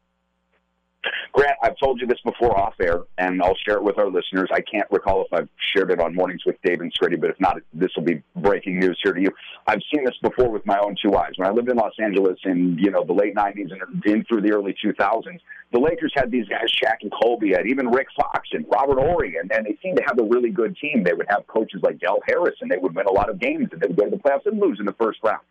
[1.35, 4.49] Grant, I've told you this before off air, and I'll share it with our listeners.
[4.53, 7.41] I can't recall if I've shared it on Mornings with Dave and Scrady, but if
[7.41, 9.31] not, this will be breaking news here to you.
[9.67, 11.33] I've seen this before with my own two eyes.
[11.35, 14.43] When I lived in Los Angeles in you know the late '90s and in through
[14.43, 15.41] the early 2000s,
[15.73, 19.37] the Lakers had these guys, Shaq and Kobe, had even Rick Fox and Robert Horry,
[19.37, 21.03] and, and they seemed to have a really good team.
[21.03, 23.71] They would have coaches like Del Harris, and they would win a lot of games,
[23.73, 25.43] and they would go to the playoffs and lose in the first round.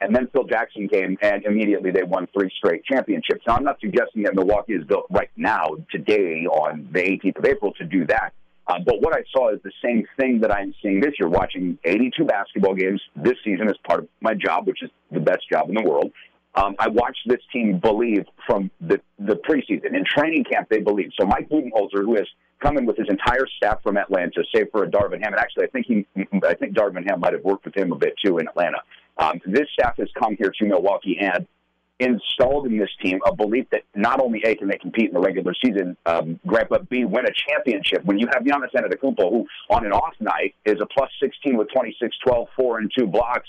[0.00, 3.44] And then Phil Jackson came, and immediately they won three straight championships.
[3.46, 7.44] Now, I'm not suggesting that Milwaukee is built right now, today, on the 18th of
[7.44, 8.32] April, to do that.
[8.66, 11.78] Uh, but what I saw is the same thing that I'm seeing this year, watching
[11.84, 15.68] 82 basketball games this season as part of my job, which is the best job
[15.68, 16.12] in the world.
[16.54, 19.96] Um, I watched this team believe from the, the preseason.
[19.96, 21.10] In training camp, they believe.
[21.18, 22.26] So Mike Budenholzer, who has
[22.62, 25.64] come in with his entire staff from Atlanta, save for a Darvin Ham, and actually
[25.64, 26.06] I think he,
[26.46, 28.78] I think Darvin Ham might have worked with him a bit too in Atlanta.
[29.18, 31.46] Um, this staff has come here to Milwaukee and
[31.98, 35.20] installed in this team a belief that not only A, can they compete in the
[35.20, 38.04] regular season, um, Grant, but B, win a championship.
[38.04, 41.68] When you have Giannis Antetokounmpo, who on an off night is a plus 16 with
[41.72, 43.48] 26, 12, 4, and 2 blocks,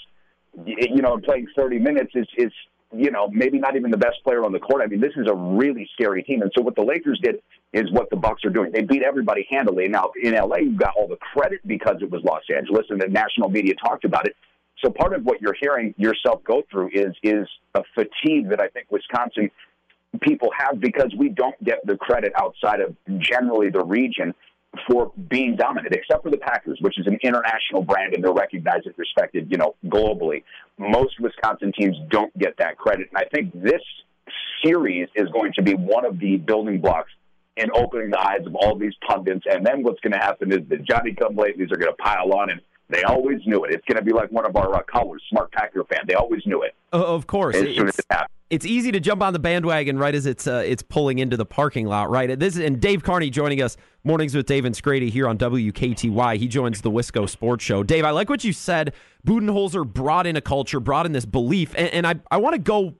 [0.65, 2.51] you know, playing 30 minutes is, is
[2.95, 4.83] you know, maybe not even the best player on the court.
[4.83, 6.43] I mean, this is a really scary team.
[6.43, 8.71] And so what the Lakers did is what the Bucks are doing.
[8.71, 9.87] They beat everybody handily.
[9.87, 13.07] Now in LA, you got all the credit because it was Los Angeles, and the
[13.07, 14.35] national media talked about it.
[14.83, 18.67] So part of what you're hearing yourself go through is is a fatigue that I
[18.67, 19.49] think Wisconsin
[20.21, 24.33] people have because we don't get the credit outside of generally the region
[24.87, 28.85] for being dominant, except for the Packers, which is an international brand and they're recognized
[28.85, 30.43] and respected, you know, globally.
[30.77, 33.09] Most Wisconsin teams don't get that credit.
[33.13, 33.81] And I think this
[34.63, 37.11] series is going to be one of the building blocks
[37.55, 39.45] in opening the eyes of all these pundits.
[39.49, 42.49] And then what's going to happen is the Johnny come are going to pile on
[42.49, 42.61] and
[42.93, 43.71] they always knew it.
[43.71, 46.01] It's going to be like one of our uh, callers, smart Packer fan.
[46.07, 46.75] They always knew it.
[46.91, 48.05] Uh, of course, as soon it's, it
[48.49, 51.45] it's easy to jump on the bandwagon right as it's uh, it's pulling into the
[51.45, 52.09] parking lot.
[52.09, 56.37] Right, this and Dave Carney joining us mornings with Dave and Scrady here on WKTY.
[56.37, 57.83] He joins the Wisco Sports Show.
[57.83, 58.93] Dave, I like what you said.
[59.25, 62.59] Budenholzer brought in a culture, brought in this belief, and, and I I want to
[62.59, 62.95] go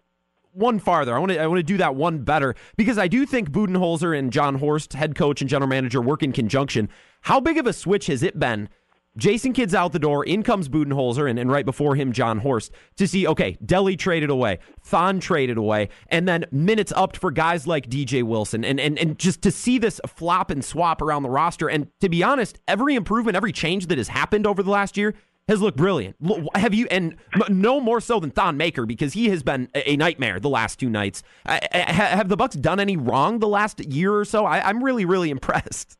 [0.53, 1.15] one farther.
[1.15, 4.17] I want to I want to do that one better because I do think Budenholzer
[4.17, 6.89] and Jon Horst, head coach and general manager, work in conjunction.
[7.21, 8.69] How big of a switch has it been?
[9.17, 10.25] Jason Kidd's out the door.
[10.25, 14.29] In comes Budenholzer, and, and right before him, Jon Horst to see, okay, Delly traded
[14.29, 18.65] away, Thon traded away, and then minutes upped for guys like DJ Wilson.
[18.65, 21.69] And, and, and just to see this flop and swap around the roster.
[21.69, 25.13] And to be honest, every improvement, every change that has happened over the last year
[25.47, 26.15] has looked brilliant.
[26.55, 27.15] Have you, and
[27.49, 30.89] no more so than Thon Maker because he has been a nightmare the last two
[30.89, 31.21] nights.
[31.45, 34.45] Have the Bucks done any wrong the last year or so?
[34.45, 35.97] I, I'm really, really impressed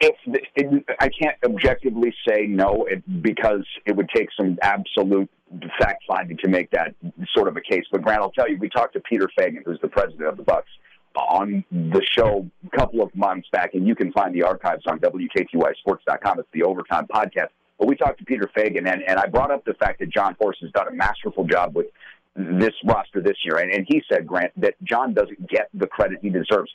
[0.00, 5.30] it, I can't objectively say no it, because it would take some absolute
[5.78, 6.94] fact finding to make that
[7.34, 7.84] sort of a case.
[7.90, 10.42] But Grant, I'll tell you, we talked to Peter Feigin, who's the president of the
[10.42, 10.68] Bucks,
[11.16, 14.98] on the show a couple of months back, and you can find the archives on
[15.00, 16.40] WKTYSports.com.
[16.40, 17.48] It's the Overtime podcast.
[17.78, 20.36] But we talked to Peter Feigin, and, and I brought up the fact that Jon
[20.38, 21.86] Horst has done a masterful job with
[22.34, 23.56] this roster this year.
[23.56, 26.70] And, and he said, Grant, that Jon doesn't get the credit he deserves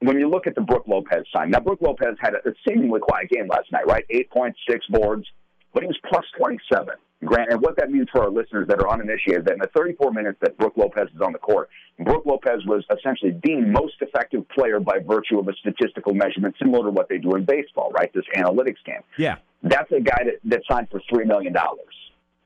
[0.00, 3.30] when you look at the Brook Lopez sign, now Brook Lopez had a, seemingly quiet
[3.30, 4.04] game last night, right?
[4.10, 5.26] Eight points, six boards,
[5.72, 6.94] but he was plus 27.
[7.24, 10.12] Grant, and what that means for our listeners that are uninitiated, that in the 34
[10.12, 14.46] minutes that Brook Lopez is on the court, Brook Lopez was essentially the most effective
[14.50, 18.12] player by virtue of a statistical measurement similar to what they do in baseball, right?
[18.12, 19.00] This analytics game.
[19.16, 19.36] Yeah.
[19.62, 21.54] That's a guy that, that signed for $3 million.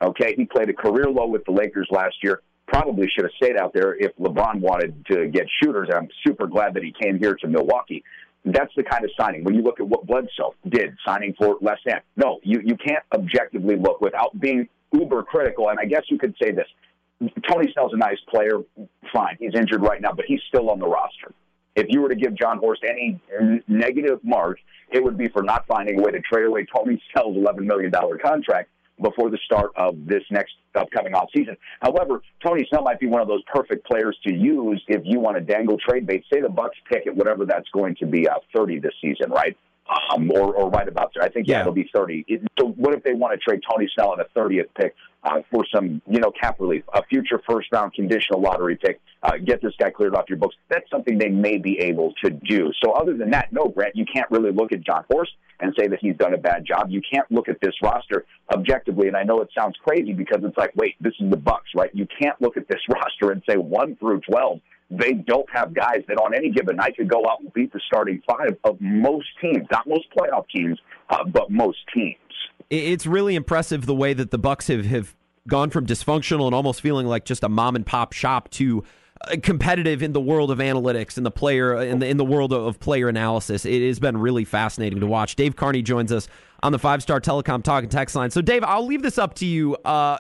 [0.03, 3.57] Okay, he played a career low with the Lakers last year probably should have stayed
[3.57, 5.89] out there if LeBron wanted to get shooters.
[5.95, 8.03] I'm super glad that he came here to Milwaukee.
[8.45, 9.45] That's the kind of signing.
[9.45, 12.01] When you look at what Bledsoe did, signing for less than.
[12.17, 15.69] No, you, you can't objectively look without being uber critical.
[15.69, 16.67] And I guess you could say this.
[17.51, 18.61] Tony Snell's a nice player.
[19.13, 19.37] Fine.
[19.39, 21.35] He's injured right now, but he's still on the roster.
[21.77, 23.21] If you were to give Jon Horst any
[23.69, 24.59] negative mark,
[24.91, 27.93] it would be for not finding a way to trade away Tony Snell's $11 million
[28.23, 28.71] contract
[29.03, 31.57] before the start of this next upcoming off season.
[31.81, 35.37] However, Tony Snell might be one of those perfect players to use if you want
[35.37, 36.25] to dangle trade bait.
[36.33, 39.57] Say the Bucks pick at whatever that's going to be, uh, 30 this season, right?
[39.91, 41.25] Um, or, or right about there.
[41.25, 42.25] I think yeah, it'll be 30.
[42.29, 45.41] It, so what if they want to trade Tony Snell at a 30th pick uh,
[45.51, 49.61] for some, you know, cap relief, a future first round conditional lottery pick, uh, get
[49.63, 50.55] this guy cleared off your books?
[50.69, 52.71] That's something they may be able to do.
[52.85, 55.89] So other than that, no, Grant, you can't really look at Jon Horst and say
[55.89, 56.87] that he's done a bad job.
[56.89, 60.57] You can't look at this roster objectively, and I know it sounds crazy because it's
[60.57, 61.91] like, wait, this is the Bucks, right?
[61.93, 64.61] You can't look at this roster and say one through twelve.
[64.91, 67.81] They don't have guys that on any given night could go out and beat the
[67.87, 70.79] starting five of most teams, not most playoff teams,
[71.11, 72.17] uh, but most teams.
[72.71, 75.15] It's really impressive the way that the Bucks have, have
[75.47, 78.85] gone from dysfunctional and almost feeling like just a mom and pop shop to
[79.23, 82.53] uh, competitive in the world of analytics and the player in the in the world
[82.53, 83.65] of player analysis.
[83.65, 85.37] It has been really fascinating to watch.
[85.37, 86.29] Dave Carney joins us
[86.63, 88.31] on the Five Star Telecom Talk and Text line.
[88.31, 89.77] So, Dave, I'll leave this up to you.
[89.77, 90.19] Uh,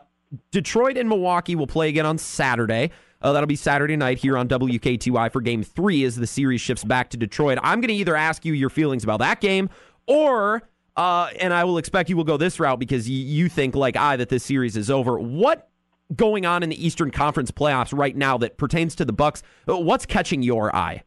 [0.51, 2.91] Detroit and Milwaukee will play again on Saturday.
[3.23, 6.85] Uh, that'll be Saturday night here on WKTY for Game Three as the series shifts
[6.85, 7.59] back to Detroit.
[7.63, 9.69] I'm going to either ask you your feelings about that game,
[10.07, 10.63] or
[10.97, 13.97] uh, and I will expect you will go this route because you, you think like
[13.97, 15.19] I that this series is over.
[15.19, 15.69] What
[16.17, 19.43] going on in the Eastern Conference playoffs right now that pertains to the Bucks?
[19.69, 21.05] Uh, what's catching your eye?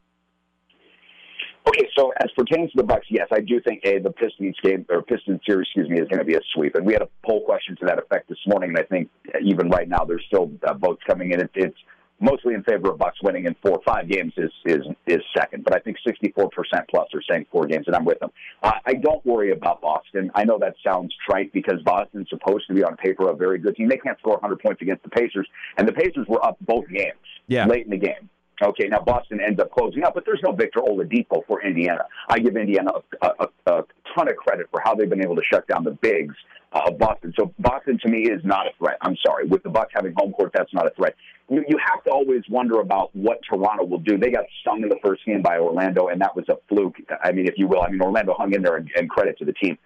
[1.66, 4.84] Okay, So as pertains to the Bucks, yes, I do think a the Pistons game
[4.90, 6.74] or Pistons series, excuse me, is going to be a sweep.
[6.74, 9.08] And we had a poll question to that effect this morning, and I think
[9.42, 11.40] even right now there's still uh, votes coming in.
[11.40, 11.76] It, it's
[12.20, 15.64] mostly in favor of Bucks winning in four or five games is is is second.
[15.64, 16.50] But I think 64%
[16.88, 18.30] plus are saying four games, and I'm with them.
[18.62, 20.30] Uh, I don't worry about Boston.
[20.34, 23.76] I know that sounds trite because Boston's supposed to be on paper a very good
[23.76, 23.88] team.
[23.88, 27.18] They can't score 100 points against the Pacers, and the Pacers were up both games
[27.46, 27.66] Yeah.
[27.66, 28.28] late in the game.
[28.62, 32.04] Okay, now Boston ends up closing out, but there's no Victor Oladipo for Indiana.
[32.28, 35.42] I give Indiana a, a, a ton of credit for how they've been able to
[35.52, 36.34] shut down the bigs
[36.72, 37.32] uh, of Boston.
[37.38, 38.96] So Boston to me is not a threat.
[39.00, 41.16] I'm sorry, with the Bucks having home court, that's not a threat.
[41.50, 44.16] You, you have to always wonder about what Toronto will do.
[44.16, 46.96] They got stung in the first game by Orlando, and that was a fluke.
[47.22, 49.44] I mean, if you will, I mean Orlando hung in there, and, and credit to
[49.44, 49.78] the team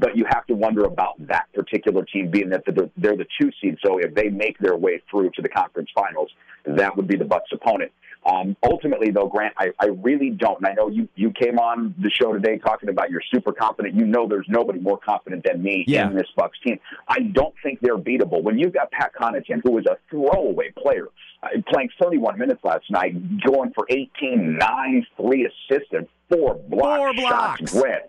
[0.00, 3.50] but you have to wonder about that particular team being that they're, they're the two
[3.60, 3.76] seed.
[3.84, 6.30] So if they make their way through to the conference finals,
[6.64, 7.92] that would be the Bucks' opponent.
[8.24, 10.58] Um, ultimately, though, Grant, I, I really don't.
[10.58, 13.94] And I know you you came on the show today talking about you're super confident.
[13.96, 16.08] You know, there's nobody more confident than me Yeah.
[16.08, 16.78] in this Bucks team.
[17.08, 18.42] I don't think they're beatable.
[18.42, 21.06] When you've got Pat Connaughton, who was a throwaway player,
[21.42, 26.98] uh, playing 31 minutes last night, going for 18, 9, 3 assists, and four block
[26.98, 27.60] Four shots.
[27.60, 27.72] blocks.
[27.72, 28.02] Grant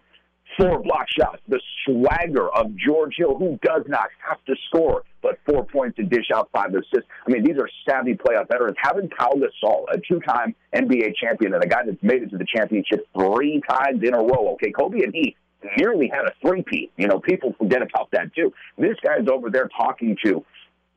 [0.57, 1.41] four block shots.
[1.47, 6.03] The swagger of George Hill, who does not have to score, but four points to
[6.03, 7.09] dish out five assists.
[7.27, 8.77] I mean, these are savvy playoff veterans.
[8.81, 12.45] Having Pau Gasol, a two-time NBA champion and a guy that's made it to the
[12.45, 14.53] championship three times in a row.
[14.53, 15.35] Okay, Kobe and he
[15.77, 16.91] nearly had a three-peat.
[16.97, 18.53] You know, people forget about that too.
[18.77, 20.45] This guy's over there talking to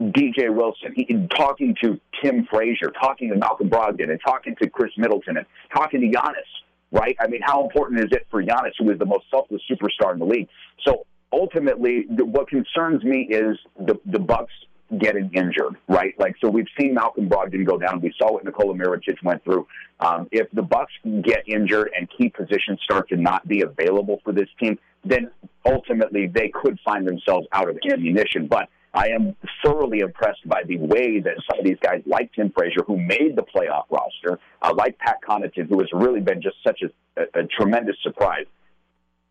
[0.00, 4.92] DJ Wilson, he, talking to Tim Frazier, talking to Malcolm Brogdon, and talking to Khris
[4.98, 6.65] Middleton, and talking to Giannis.
[6.92, 7.16] Right?
[7.20, 10.18] I mean, how important is it for Giannis, who is the most selfless superstar in
[10.18, 10.49] the league?
[10.87, 14.53] So ultimately, the, what concerns me is the the Bucks
[14.99, 15.77] getting injured.
[15.88, 16.14] Right?
[16.18, 18.01] Like, so we've seen Malcolm Brogdon go down.
[18.01, 19.66] We saw what Nikola Mirotic went through.
[19.99, 24.33] Um, if the Bucks get injured and key positions start to not be available for
[24.33, 25.31] this team, then
[25.64, 28.46] ultimately they could find themselves out of ammunition.
[28.46, 32.50] But I am thoroughly impressed by the way that some of these guys, like Tim
[32.56, 36.56] Frazier, who made the playoff roster, uh, like Pat Connaughton, who has really been just
[36.66, 38.46] such a, a, a tremendous surprise,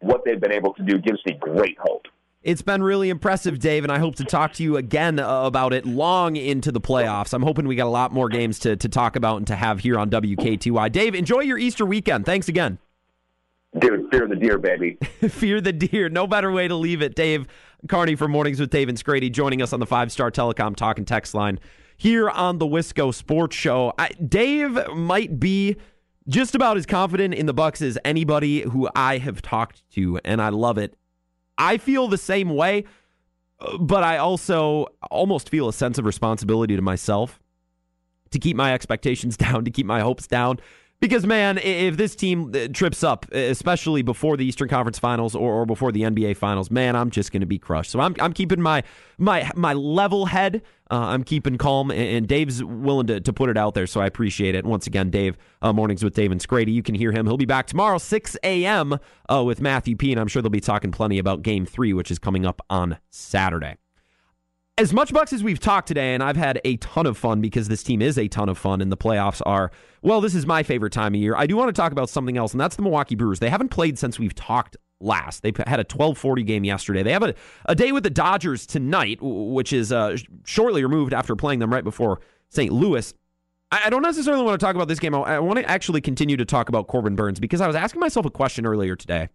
[0.01, 2.03] what they've been able to do gives me great hope.
[2.43, 5.73] It's been really impressive, Dave, and I hope to talk to you again uh, about
[5.73, 7.33] it long into the playoffs.
[7.33, 9.79] I'm hoping we got a lot more games to, to talk about and to have
[9.79, 10.91] here on WKTY.
[10.91, 12.23] Dave, enjoy your Easter weekend.
[12.23, 12.77] Thanks again.
[13.79, 14.97] Dude, fear the deer, baby.
[15.27, 16.07] Fear the deer.
[16.07, 17.15] No better way to leave it.
[17.15, 17.47] Dave
[17.89, 20.97] Carney for Mornings with Dave and Scrady joining us on the five star telecom talk
[20.97, 21.59] and text line
[21.97, 23.93] here on the Wisco Sports Show.
[23.97, 25.75] I, Dave might be
[26.27, 30.41] just about as confident in the Bucks as anybody who I have talked to, and
[30.41, 30.95] I love it.
[31.57, 32.85] I feel the same way,
[33.79, 37.39] but I also almost feel a sense of responsibility to myself
[38.31, 40.59] to keep my expectations down, to keep my hopes down.
[41.01, 45.53] Because, man, if this team uh, trips up, especially before the Eastern Conference Finals or,
[45.53, 47.91] or before the NBA Finals, man, I'm just going to be crushed.
[47.91, 48.83] So I'm, I'm keeping my
[49.17, 50.61] my my level head.
[50.89, 54.01] Uh, I'm keeping calm, and, and Dave's willing to, to put it out there, so
[54.01, 54.65] I appreciate it.
[54.65, 56.73] Once again, Dave, uh, Mornings with Dave and Scrady.
[56.73, 57.25] You can hear him.
[57.25, 58.99] He'll be back tomorrow, 6 a.m.
[59.29, 62.11] Uh, with Matthew P., and I'm sure they'll be talking plenty about Game 3, which
[62.11, 63.77] is coming up on Saturday
[64.77, 67.67] as much Bucks as we've talked today, and I've had a ton of fun because
[67.69, 70.63] this team is a ton of fun, and the playoffs are, well, this is my
[70.63, 71.35] favorite time of year.
[71.35, 73.39] I do want to talk about something else, and that's the Milwaukee Brewers.
[73.39, 75.43] They haven't played since we've talked last.
[75.43, 77.03] They had a 1240 game yesterday.
[77.03, 77.33] They have a,
[77.67, 81.83] a day with the Dodgers tonight, which is uh, shortly removed after playing them right
[81.83, 82.71] before St.
[82.71, 83.13] Louis.
[83.71, 85.15] I I don't necessarily want to talk about this game.
[85.15, 88.01] I- I want to actually continue to talk about Corbin Burnes because I was asking
[88.01, 89.29] myself a question earlier today.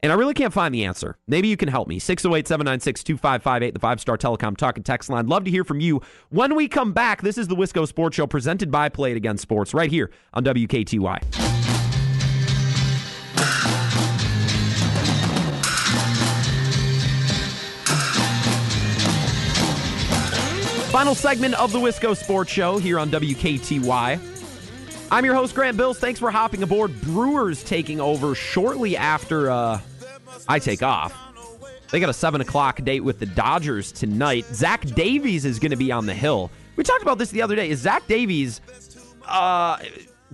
[0.00, 1.16] And I really can't find the answer.
[1.26, 1.98] Maybe you can help me.
[1.98, 5.26] 608 796 2558, the five star telecom talk and text line.
[5.26, 6.00] Love to hear from you.
[6.30, 9.38] When we come back, this is the Wisco Sports Show presented by Play It Again
[9.38, 11.24] Sports right here on WKTY.
[20.92, 24.37] Final segment of the Wisco Sports Show here on WKTY.
[25.10, 25.98] I'm your host, Grant Bills.
[25.98, 27.00] Thanks for hopping aboard.
[27.00, 29.80] Brewers taking over shortly after uh,
[30.46, 31.14] I take off.
[31.90, 34.44] They got a 7 o'clock date with the Dodgers tonight.
[34.52, 36.50] Zach Davies is going to be on the hill.
[36.76, 37.70] We talked about this the other day.
[37.70, 38.60] Is Zach Davies
[39.26, 39.78] uh,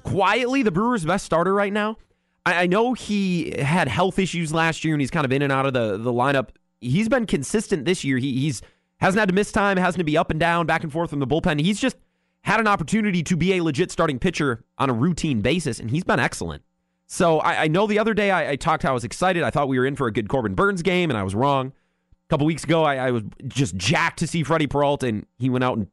[0.02, 1.96] quietly the Brewers' best starter right now?
[2.44, 5.53] I, I know he had health issues last year and he's kind of in and
[5.53, 6.49] out of the, the lineup.
[6.80, 8.18] He's been consistent this year.
[8.18, 8.61] He, he's
[8.99, 11.20] hasn't had to miss time, hasn't to be up and down, back and forth from
[11.20, 11.61] the bullpen.
[11.61, 11.96] He's just
[12.45, 16.05] had an opportunity to be a legit starting pitcher on a routine basis, and he's
[16.05, 16.62] been excellent.
[17.07, 19.42] So I, I know the other day I, I talked how I was excited.
[19.42, 21.68] I thought we were in for a good Corbin Burnes game, and I was wrong.
[21.68, 25.51] A couple weeks ago, I, I was just jacked to see Freddie Peralta, and he
[25.51, 25.88] went out and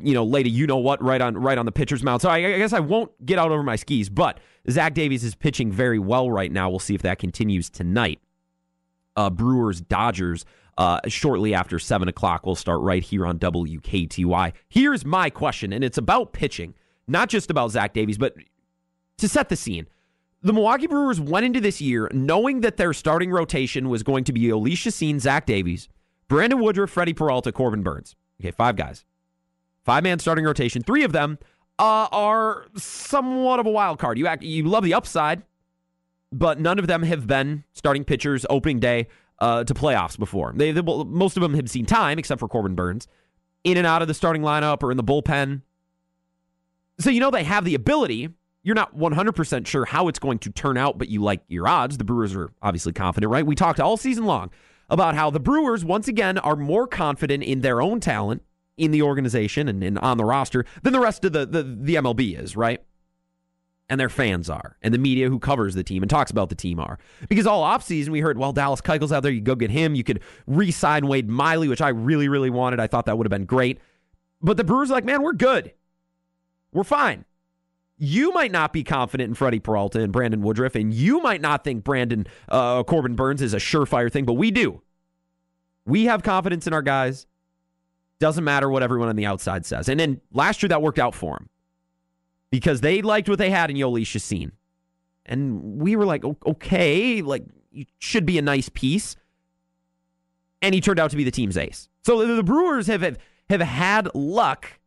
[0.00, 2.22] you know, lady, you know what, right on right on the pitcher's mound.
[2.22, 4.38] So I, I guess I won't get out over my skis, but
[4.70, 6.70] Zach Davies is pitching very well right now.
[6.70, 8.20] We'll see if that continues tonight.
[9.16, 10.44] Uh, Brewers Dodgers
[10.78, 12.46] uh, shortly after seven o'clock.
[12.46, 14.52] We'll start right here on WKTY.
[14.68, 16.74] Here's my question, and it's about pitching,
[17.06, 18.34] not just about Zach Davies, but
[19.18, 19.86] to set the scene.
[20.40, 24.32] The Milwaukee Brewers went into this year knowing that their starting rotation was going to
[24.32, 25.88] be Jhoulys Chacin, Zach Davies,
[26.28, 28.14] Brandon Woodruff, Freddie Peralta, Corbin Burnes.
[28.40, 29.04] Okay, five guys.
[29.84, 30.82] Five man starting rotation.
[30.82, 31.38] Three of them
[31.80, 34.16] uh, are somewhat of a wild card.
[34.16, 35.42] You act, you love the upside,
[36.30, 39.08] but none of them have been starting pitchers opening day
[39.40, 40.52] uh, to playoffs before.
[40.54, 43.06] They, they, most of them have seen time, except for Corbin Burnes,
[43.64, 45.62] in and out of the starting lineup or in the bullpen.
[47.00, 48.30] So you know they have the ability.
[48.62, 51.96] You're not 100% sure how it's going to turn out, but you like your odds.
[51.96, 53.46] The Brewers are obviously confident, right?
[53.46, 54.50] We talked all season long
[54.90, 58.42] about how the Brewers, once again, are more confident in their own talent
[58.76, 61.94] in the organization and, and on the roster than the rest of the, the, the
[61.96, 62.82] MLB is, right?
[63.90, 66.54] And their fans are, and the media who covers the team and talks about the
[66.54, 66.98] team are.
[67.30, 69.94] Because all offseason we heard, well, Dallas Keuchel's out there, you go get him.
[69.94, 72.80] You could re-sign Wade Miley, which I really, really wanted.
[72.80, 73.78] I thought that would have been great.
[74.42, 75.72] But the Brewers are like, man, we're good.
[76.70, 77.24] We're fine.
[77.96, 81.64] You might not be confident in Freddie Peralta and Brandon Woodruff, and you might not
[81.64, 84.82] think Brandon uh, Corbin Burnes is a surefire thing, but we do.
[85.86, 87.26] We have confidence in our guys.
[88.20, 89.88] Doesn't matter what everyone on the outside says.
[89.88, 91.48] And then last year that worked out for him
[92.50, 94.52] because they liked what they had in Jhoulys Chacin.
[95.26, 99.16] And we were like, okay, like, you should be a nice piece.
[100.62, 101.88] And he turned out to be the team's ace.
[102.02, 103.18] So the Brewers have,
[103.50, 104.80] have had luck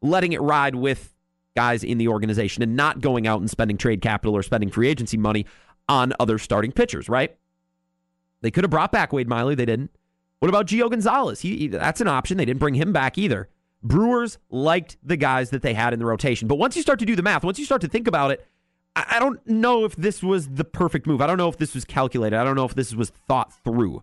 [0.00, 1.12] letting it ride with
[1.56, 4.88] guys in the organization and not going out and spending trade capital or spending free
[4.88, 5.44] agency money
[5.88, 7.36] on other starting pitchers, right?
[8.40, 9.56] They could have brought back Wade Miley.
[9.56, 9.90] They didn't.
[10.38, 11.40] What about Gio Gonzalez?
[11.40, 12.36] He, that's an option.
[12.36, 13.48] They didn't bring him back either.
[13.82, 16.48] Brewers liked the guys that they had in the rotation.
[16.48, 18.46] But once you start to do the math, once you start to think about it,
[18.96, 21.20] I don't know if this was the perfect move.
[21.20, 22.36] I don't know if this was calculated.
[22.36, 24.02] I don't know if this was thought through.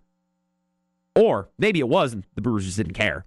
[1.15, 3.25] Or maybe it was, and the Brewers just didn't care.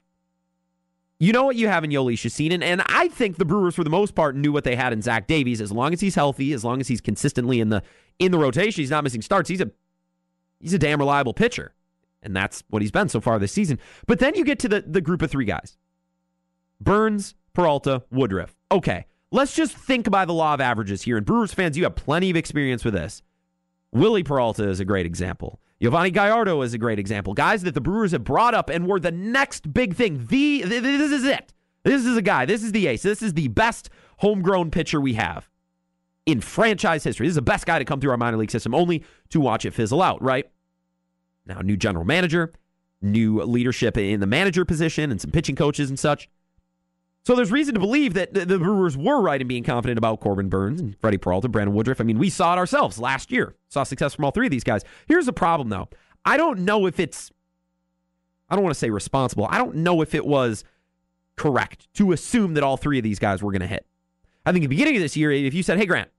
[1.20, 4.14] You know what you have in and, and I think the Brewers, for the most
[4.14, 5.60] part, knew what they had in Zach Davies.
[5.60, 7.82] As long as he's healthy, as long as he's consistently in the
[8.20, 9.48] in the rotation, he's not missing starts.
[9.48, 9.70] He's a
[10.60, 11.74] he's a damn reliable pitcher,
[12.22, 13.80] and that's what he's been so far this season.
[14.06, 15.76] But then you get to the the group of three guys:
[16.80, 18.56] Burnes, Peralta, Woodruff.
[18.70, 21.16] Okay, let's just think by the law of averages here.
[21.16, 23.22] And Brewers fans, you have plenty of experience with this.
[23.92, 25.60] Wily Peralta is a great example.
[25.80, 27.34] Yovani Gallardo is a great example.
[27.34, 30.26] Guys that the Brewers have brought up and were the next big thing.
[30.26, 31.52] The this is it.
[31.84, 32.44] This is a guy.
[32.44, 33.02] This is the ace.
[33.02, 35.48] This is the best homegrown pitcher we have
[36.26, 37.26] in franchise history.
[37.26, 39.64] This is the best guy to come through our minor league system, only to watch
[39.64, 40.20] it fizzle out.
[40.20, 40.50] Right
[41.46, 42.52] now, new general manager,
[43.00, 46.28] new leadership in the manager position, and some pitching coaches and such.
[47.24, 50.48] So there's reason to believe that the Brewers were right in being confident about Corbin
[50.48, 52.00] Burnes and Freddie Peralta, Brandon Woodruff.
[52.00, 53.54] I mean, we saw it ourselves last year.
[53.68, 54.82] Saw success from all three of these guys.
[55.06, 55.88] Here's the problem, though.
[56.24, 57.30] I don't know if it's,
[58.48, 59.46] I don't want to say responsible.
[59.50, 60.64] I don't know if it was
[61.36, 63.86] correct to assume that all three of these guys were going to hit.
[64.46, 66.10] I think at the beginning of this year, if you said, hey, Grant,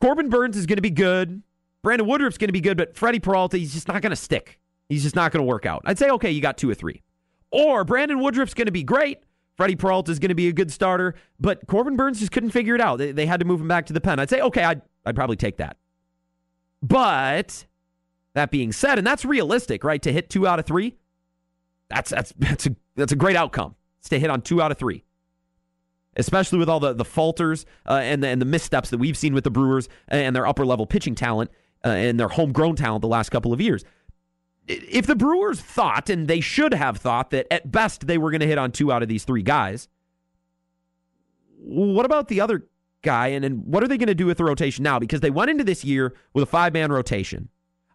[0.00, 1.42] Corbin Burnes is going to be good,
[1.82, 4.58] Brandon Woodruff's going to be good, but Freddie Peralta, he's just not going to stick.
[4.88, 5.82] He's just not going to work out.
[5.84, 7.02] I'd say, okay, you got two or three.
[7.52, 9.18] Or Brandon Woodruff's going to be great,
[9.60, 12.74] Freddie Peralta is going to be a good starter, but Corbin Burnes just couldn't figure
[12.74, 12.96] it out.
[12.96, 14.18] They, they had to move him back to the pen.
[14.18, 15.76] I'd say, okay, I'd, I'd probably take that.
[16.80, 17.66] But
[18.32, 20.00] that being said, and that's realistic, right?
[20.00, 20.96] To hit two out of three,
[21.90, 23.74] that's that's that's a that's a great outcome.
[24.04, 25.04] To hit on two out of three,
[26.16, 29.34] especially with all the the falters uh, and the, and the missteps that we've seen
[29.34, 31.50] with the Brewers and their upper level pitching talent
[31.84, 33.84] uh, and their homegrown talent the last couple of years
[34.70, 38.40] if the Brewers thought, and they should have thought, that at best they were going
[38.40, 39.88] to hit on two out of these three guys,
[41.58, 42.66] what about the other
[43.02, 43.28] guy?
[43.28, 44.98] And, and what are they going to do with the rotation now?
[44.98, 47.48] Because they went into this year with a five man rotation.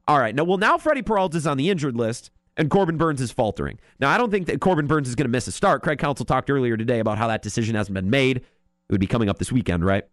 [0.07, 0.36] All right.
[0.36, 3.80] Now, well, now Freddie Peralta is on the injured list and Corbin Burnes is faltering.
[3.99, 5.82] Now, I don't think that Corbin Burnes is going to miss a start.
[5.82, 8.38] Craig Counsell talked earlier today about how that decision hasn't been made.
[8.38, 10.03] It would be coming up this weekend, right?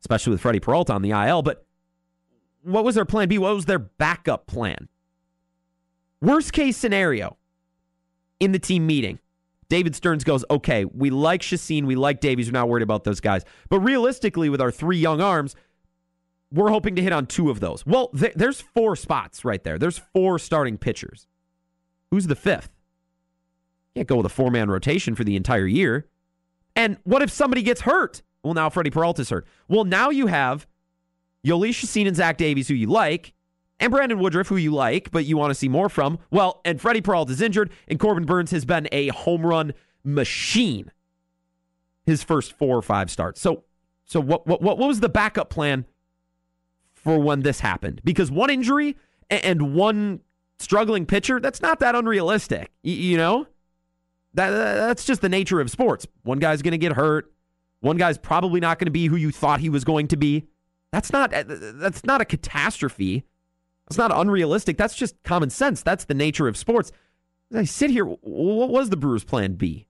[0.00, 1.42] Especially with Freddie Peralta on the IL.
[1.42, 1.64] But
[2.62, 3.38] what was their plan B?
[3.38, 4.88] What was their backup plan?
[6.20, 7.36] Worst case scenario
[8.40, 9.18] in the team meeting,
[9.68, 13.20] David Stearns goes, okay, we like Chacin, we like Davies, we're not worried about those
[13.20, 13.44] guys.
[13.68, 15.56] But realistically, with our three young arms,
[16.52, 17.84] we're hoping to hit on two of those.
[17.84, 19.78] Well, th- there's four spots right there.
[19.78, 21.26] There's four starting pitchers.
[22.10, 22.70] Who's the fifth?
[23.94, 26.06] Can't go with a four man rotation for the entire year.
[26.76, 28.22] And what if somebody gets hurt?
[28.44, 29.46] Well, now Freddie Peralta's hurt.
[29.68, 30.66] Well, now you have
[31.44, 33.32] Jhoulys Chacin and Zach Davies, who you like,
[33.78, 36.18] and Brandon Woodruff, who you like, but you want to see more from.
[36.30, 40.90] Well, and Freddie Peralta is injured, and Corbin Burnes has been a home run machine
[42.04, 43.40] his first four or five starts.
[43.40, 43.64] So,
[44.04, 45.84] so what, what, what was the backup plan
[46.94, 48.00] for when this happened?
[48.04, 48.96] Because one injury
[49.28, 50.20] and one
[50.58, 52.70] struggling pitcher, that's not that unrealistic.
[52.82, 53.46] you know,
[54.34, 56.06] that that's just the nature of sports.
[56.22, 57.32] One guy's going to get hurt.
[57.80, 60.46] One guy's probably not going to be who you thought he was going to be.
[60.92, 63.24] That's not that's not a catastrophe.
[63.88, 64.76] That's not unrealistic.
[64.76, 65.82] That's just common sense.
[65.82, 66.90] That's the nature of sports.
[67.52, 69.86] As I sit here, what was the Brewers' plan B?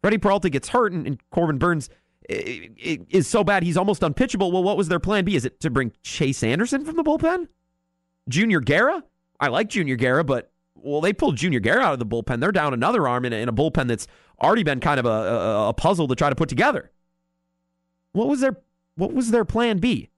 [0.00, 1.90] Freddie Peralta gets hurt, and, and Corbin Burnes
[2.28, 4.52] is so bad he's almost unpitchable.
[4.52, 5.34] Well, what was their plan B?
[5.34, 7.48] Is it to bring Chase Anderson from the bullpen?
[8.28, 9.02] Junior Guerra?
[9.40, 12.40] I like Junior Guerra, but well, they pulled Junior Guerra out of the bullpen.
[12.40, 14.06] They're down another arm in a, in a bullpen that's
[14.40, 16.90] already been kind of a, a, a puzzle to try to put together.
[18.12, 18.56] What was their
[18.94, 20.10] what was their plan B?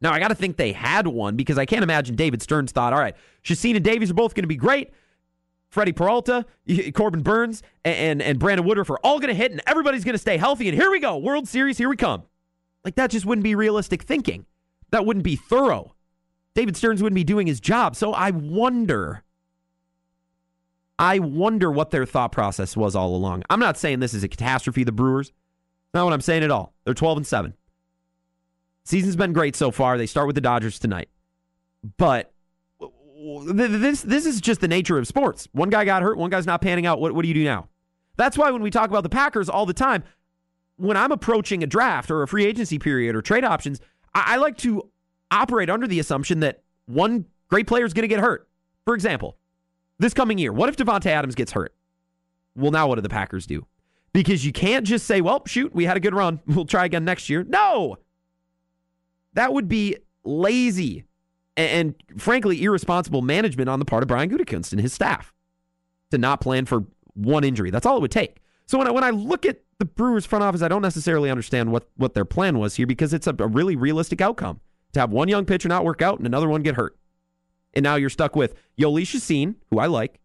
[0.00, 2.92] Now I got to think they had one because I can't imagine David Stearns thought,
[2.92, 4.92] all right, Chacin and Davies are both going to be great.
[5.70, 6.46] Freddie Peralta,
[6.94, 10.18] Corbin Burnes, and, and Brandon Woodruff are all going to hit, and everybody's going to
[10.18, 10.68] stay healthy.
[10.68, 12.22] And here we go, World Series, here we come.
[12.84, 14.46] Like that just wouldn't be realistic thinking.
[14.90, 15.94] That wouldn't be thorough.
[16.54, 17.94] David Stearns wouldn't be doing his job.
[17.94, 19.24] So I wonder.
[20.98, 23.44] I wonder what their thought process was all along.
[23.50, 25.32] I'm not saying this is a catastrophe, the Brewers.
[25.94, 26.74] Not what I'm saying at all.
[26.84, 27.54] They're 12 and 7.
[28.88, 29.98] Season's been great so far.
[29.98, 31.10] They start with the Dodgers tonight.
[31.98, 32.32] But
[32.80, 35.46] this this is just the nature of sports.
[35.52, 36.98] One guy got hurt, one guy's not panning out.
[36.98, 37.68] What, what do you do now?
[38.16, 40.04] That's why when we talk about the Packers all the time,
[40.76, 43.78] when I'm approaching a draft or a free agency period or trade options,
[44.14, 44.90] I, I like to
[45.30, 48.48] operate under the assumption that one great player is going to get hurt.
[48.86, 49.36] For example,
[49.98, 51.74] this coming year, what if Davante Adams gets hurt?
[52.56, 53.66] Well, now what do the Packers do?
[54.14, 56.40] Because you can't just say, well, shoot, we had a good run.
[56.46, 57.44] We'll try again next year.
[57.44, 57.98] No.
[59.34, 61.04] That would be lazy
[61.58, 65.34] and, and frankly, irresponsible management on the part of Brian Gutekunst and his staff
[66.10, 67.70] to not plan for one injury.
[67.70, 68.38] That's all it would take.
[68.66, 71.72] So when I, when I look at the Brewers front office, I don't necessarily understand
[71.72, 74.60] what, what their plan was here because it's a, a really realistic outcome
[74.92, 76.96] to have one young pitcher not work out and another one get hurt.
[77.74, 80.20] And now you're stuck with Jhoulys Chacin, who I like,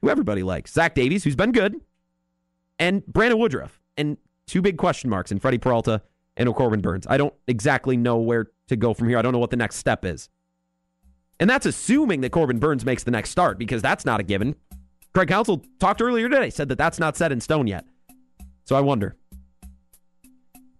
[0.00, 1.80] who everybody likes, Zach Davies, who's been good,
[2.78, 4.16] and Brandon Woodruff, and
[4.46, 6.02] two big question marks in Freddie Peralta
[6.36, 7.06] and Corbin Burnes.
[7.08, 9.18] I don't exactly know where to go from here.
[9.18, 10.28] I don't know what the next step is.
[11.38, 14.56] And that's assuming that Corbin Burnes makes the next start because that's not a given.
[15.14, 17.84] Craig Counsell talked earlier today, said that that's not set in stone yet.
[18.64, 19.16] So I wonder.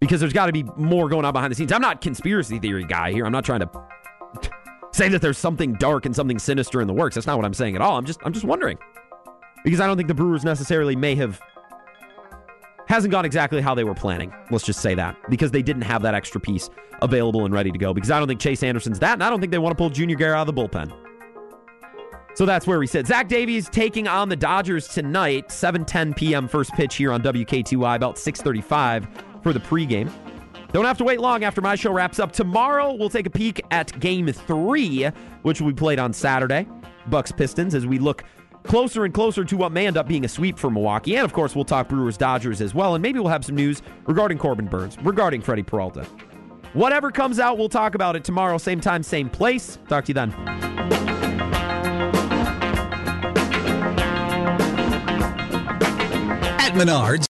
[0.00, 1.72] Because there's got to be more going on behind the scenes.
[1.72, 3.24] I'm not conspiracy theory guy here.
[3.24, 3.70] I'm not trying to
[4.92, 7.14] say that there's something dark and something sinister in the works.
[7.14, 7.96] That's not what I'm saying at all.
[7.96, 8.78] I'm just I'm just wondering.
[9.64, 11.40] Because I don't think the Brewers necessarily may have
[12.87, 14.32] hasn't gone exactly how they were planning.
[14.51, 16.70] Let's just say that because they didn't have that extra piece
[17.03, 17.93] available and ready to go.
[17.93, 19.91] Because I don't think Chase Anderson's that, and I don't think they want to pull
[19.91, 20.93] Junior Guerra out of the bullpen.
[22.34, 23.07] So that's where we sit.
[23.07, 26.47] Zach Davies taking on the Dodgers tonight, 7:10 p.m.
[26.49, 30.12] first pitch here on WKTY, about 6:35 for the pregame.
[30.72, 32.32] Don't have to wait long after my show wraps up.
[32.32, 35.05] Tomorrow we'll take a peek at Game Three,
[35.43, 36.68] which will be played on Saturday.
[37.07, 38.24] Bucks Pistons as we look
[38.66, 41.16] closer and closer to what may end up being a sweep for Milwaukee.
[41.16, 42.94] And of course, we'll talk Brewers Dodgers as well.
[42.94, 46.04] And maybe we'll have some news regarding Corbin Burnes, regarding Freddie Peralta.
[46.72, 49.78] Whatever comes out, we'll talk about it tomorrow, same time, same place.
[49.88, 50.32] Talk to you then.
[56.76, 57.24] Menards.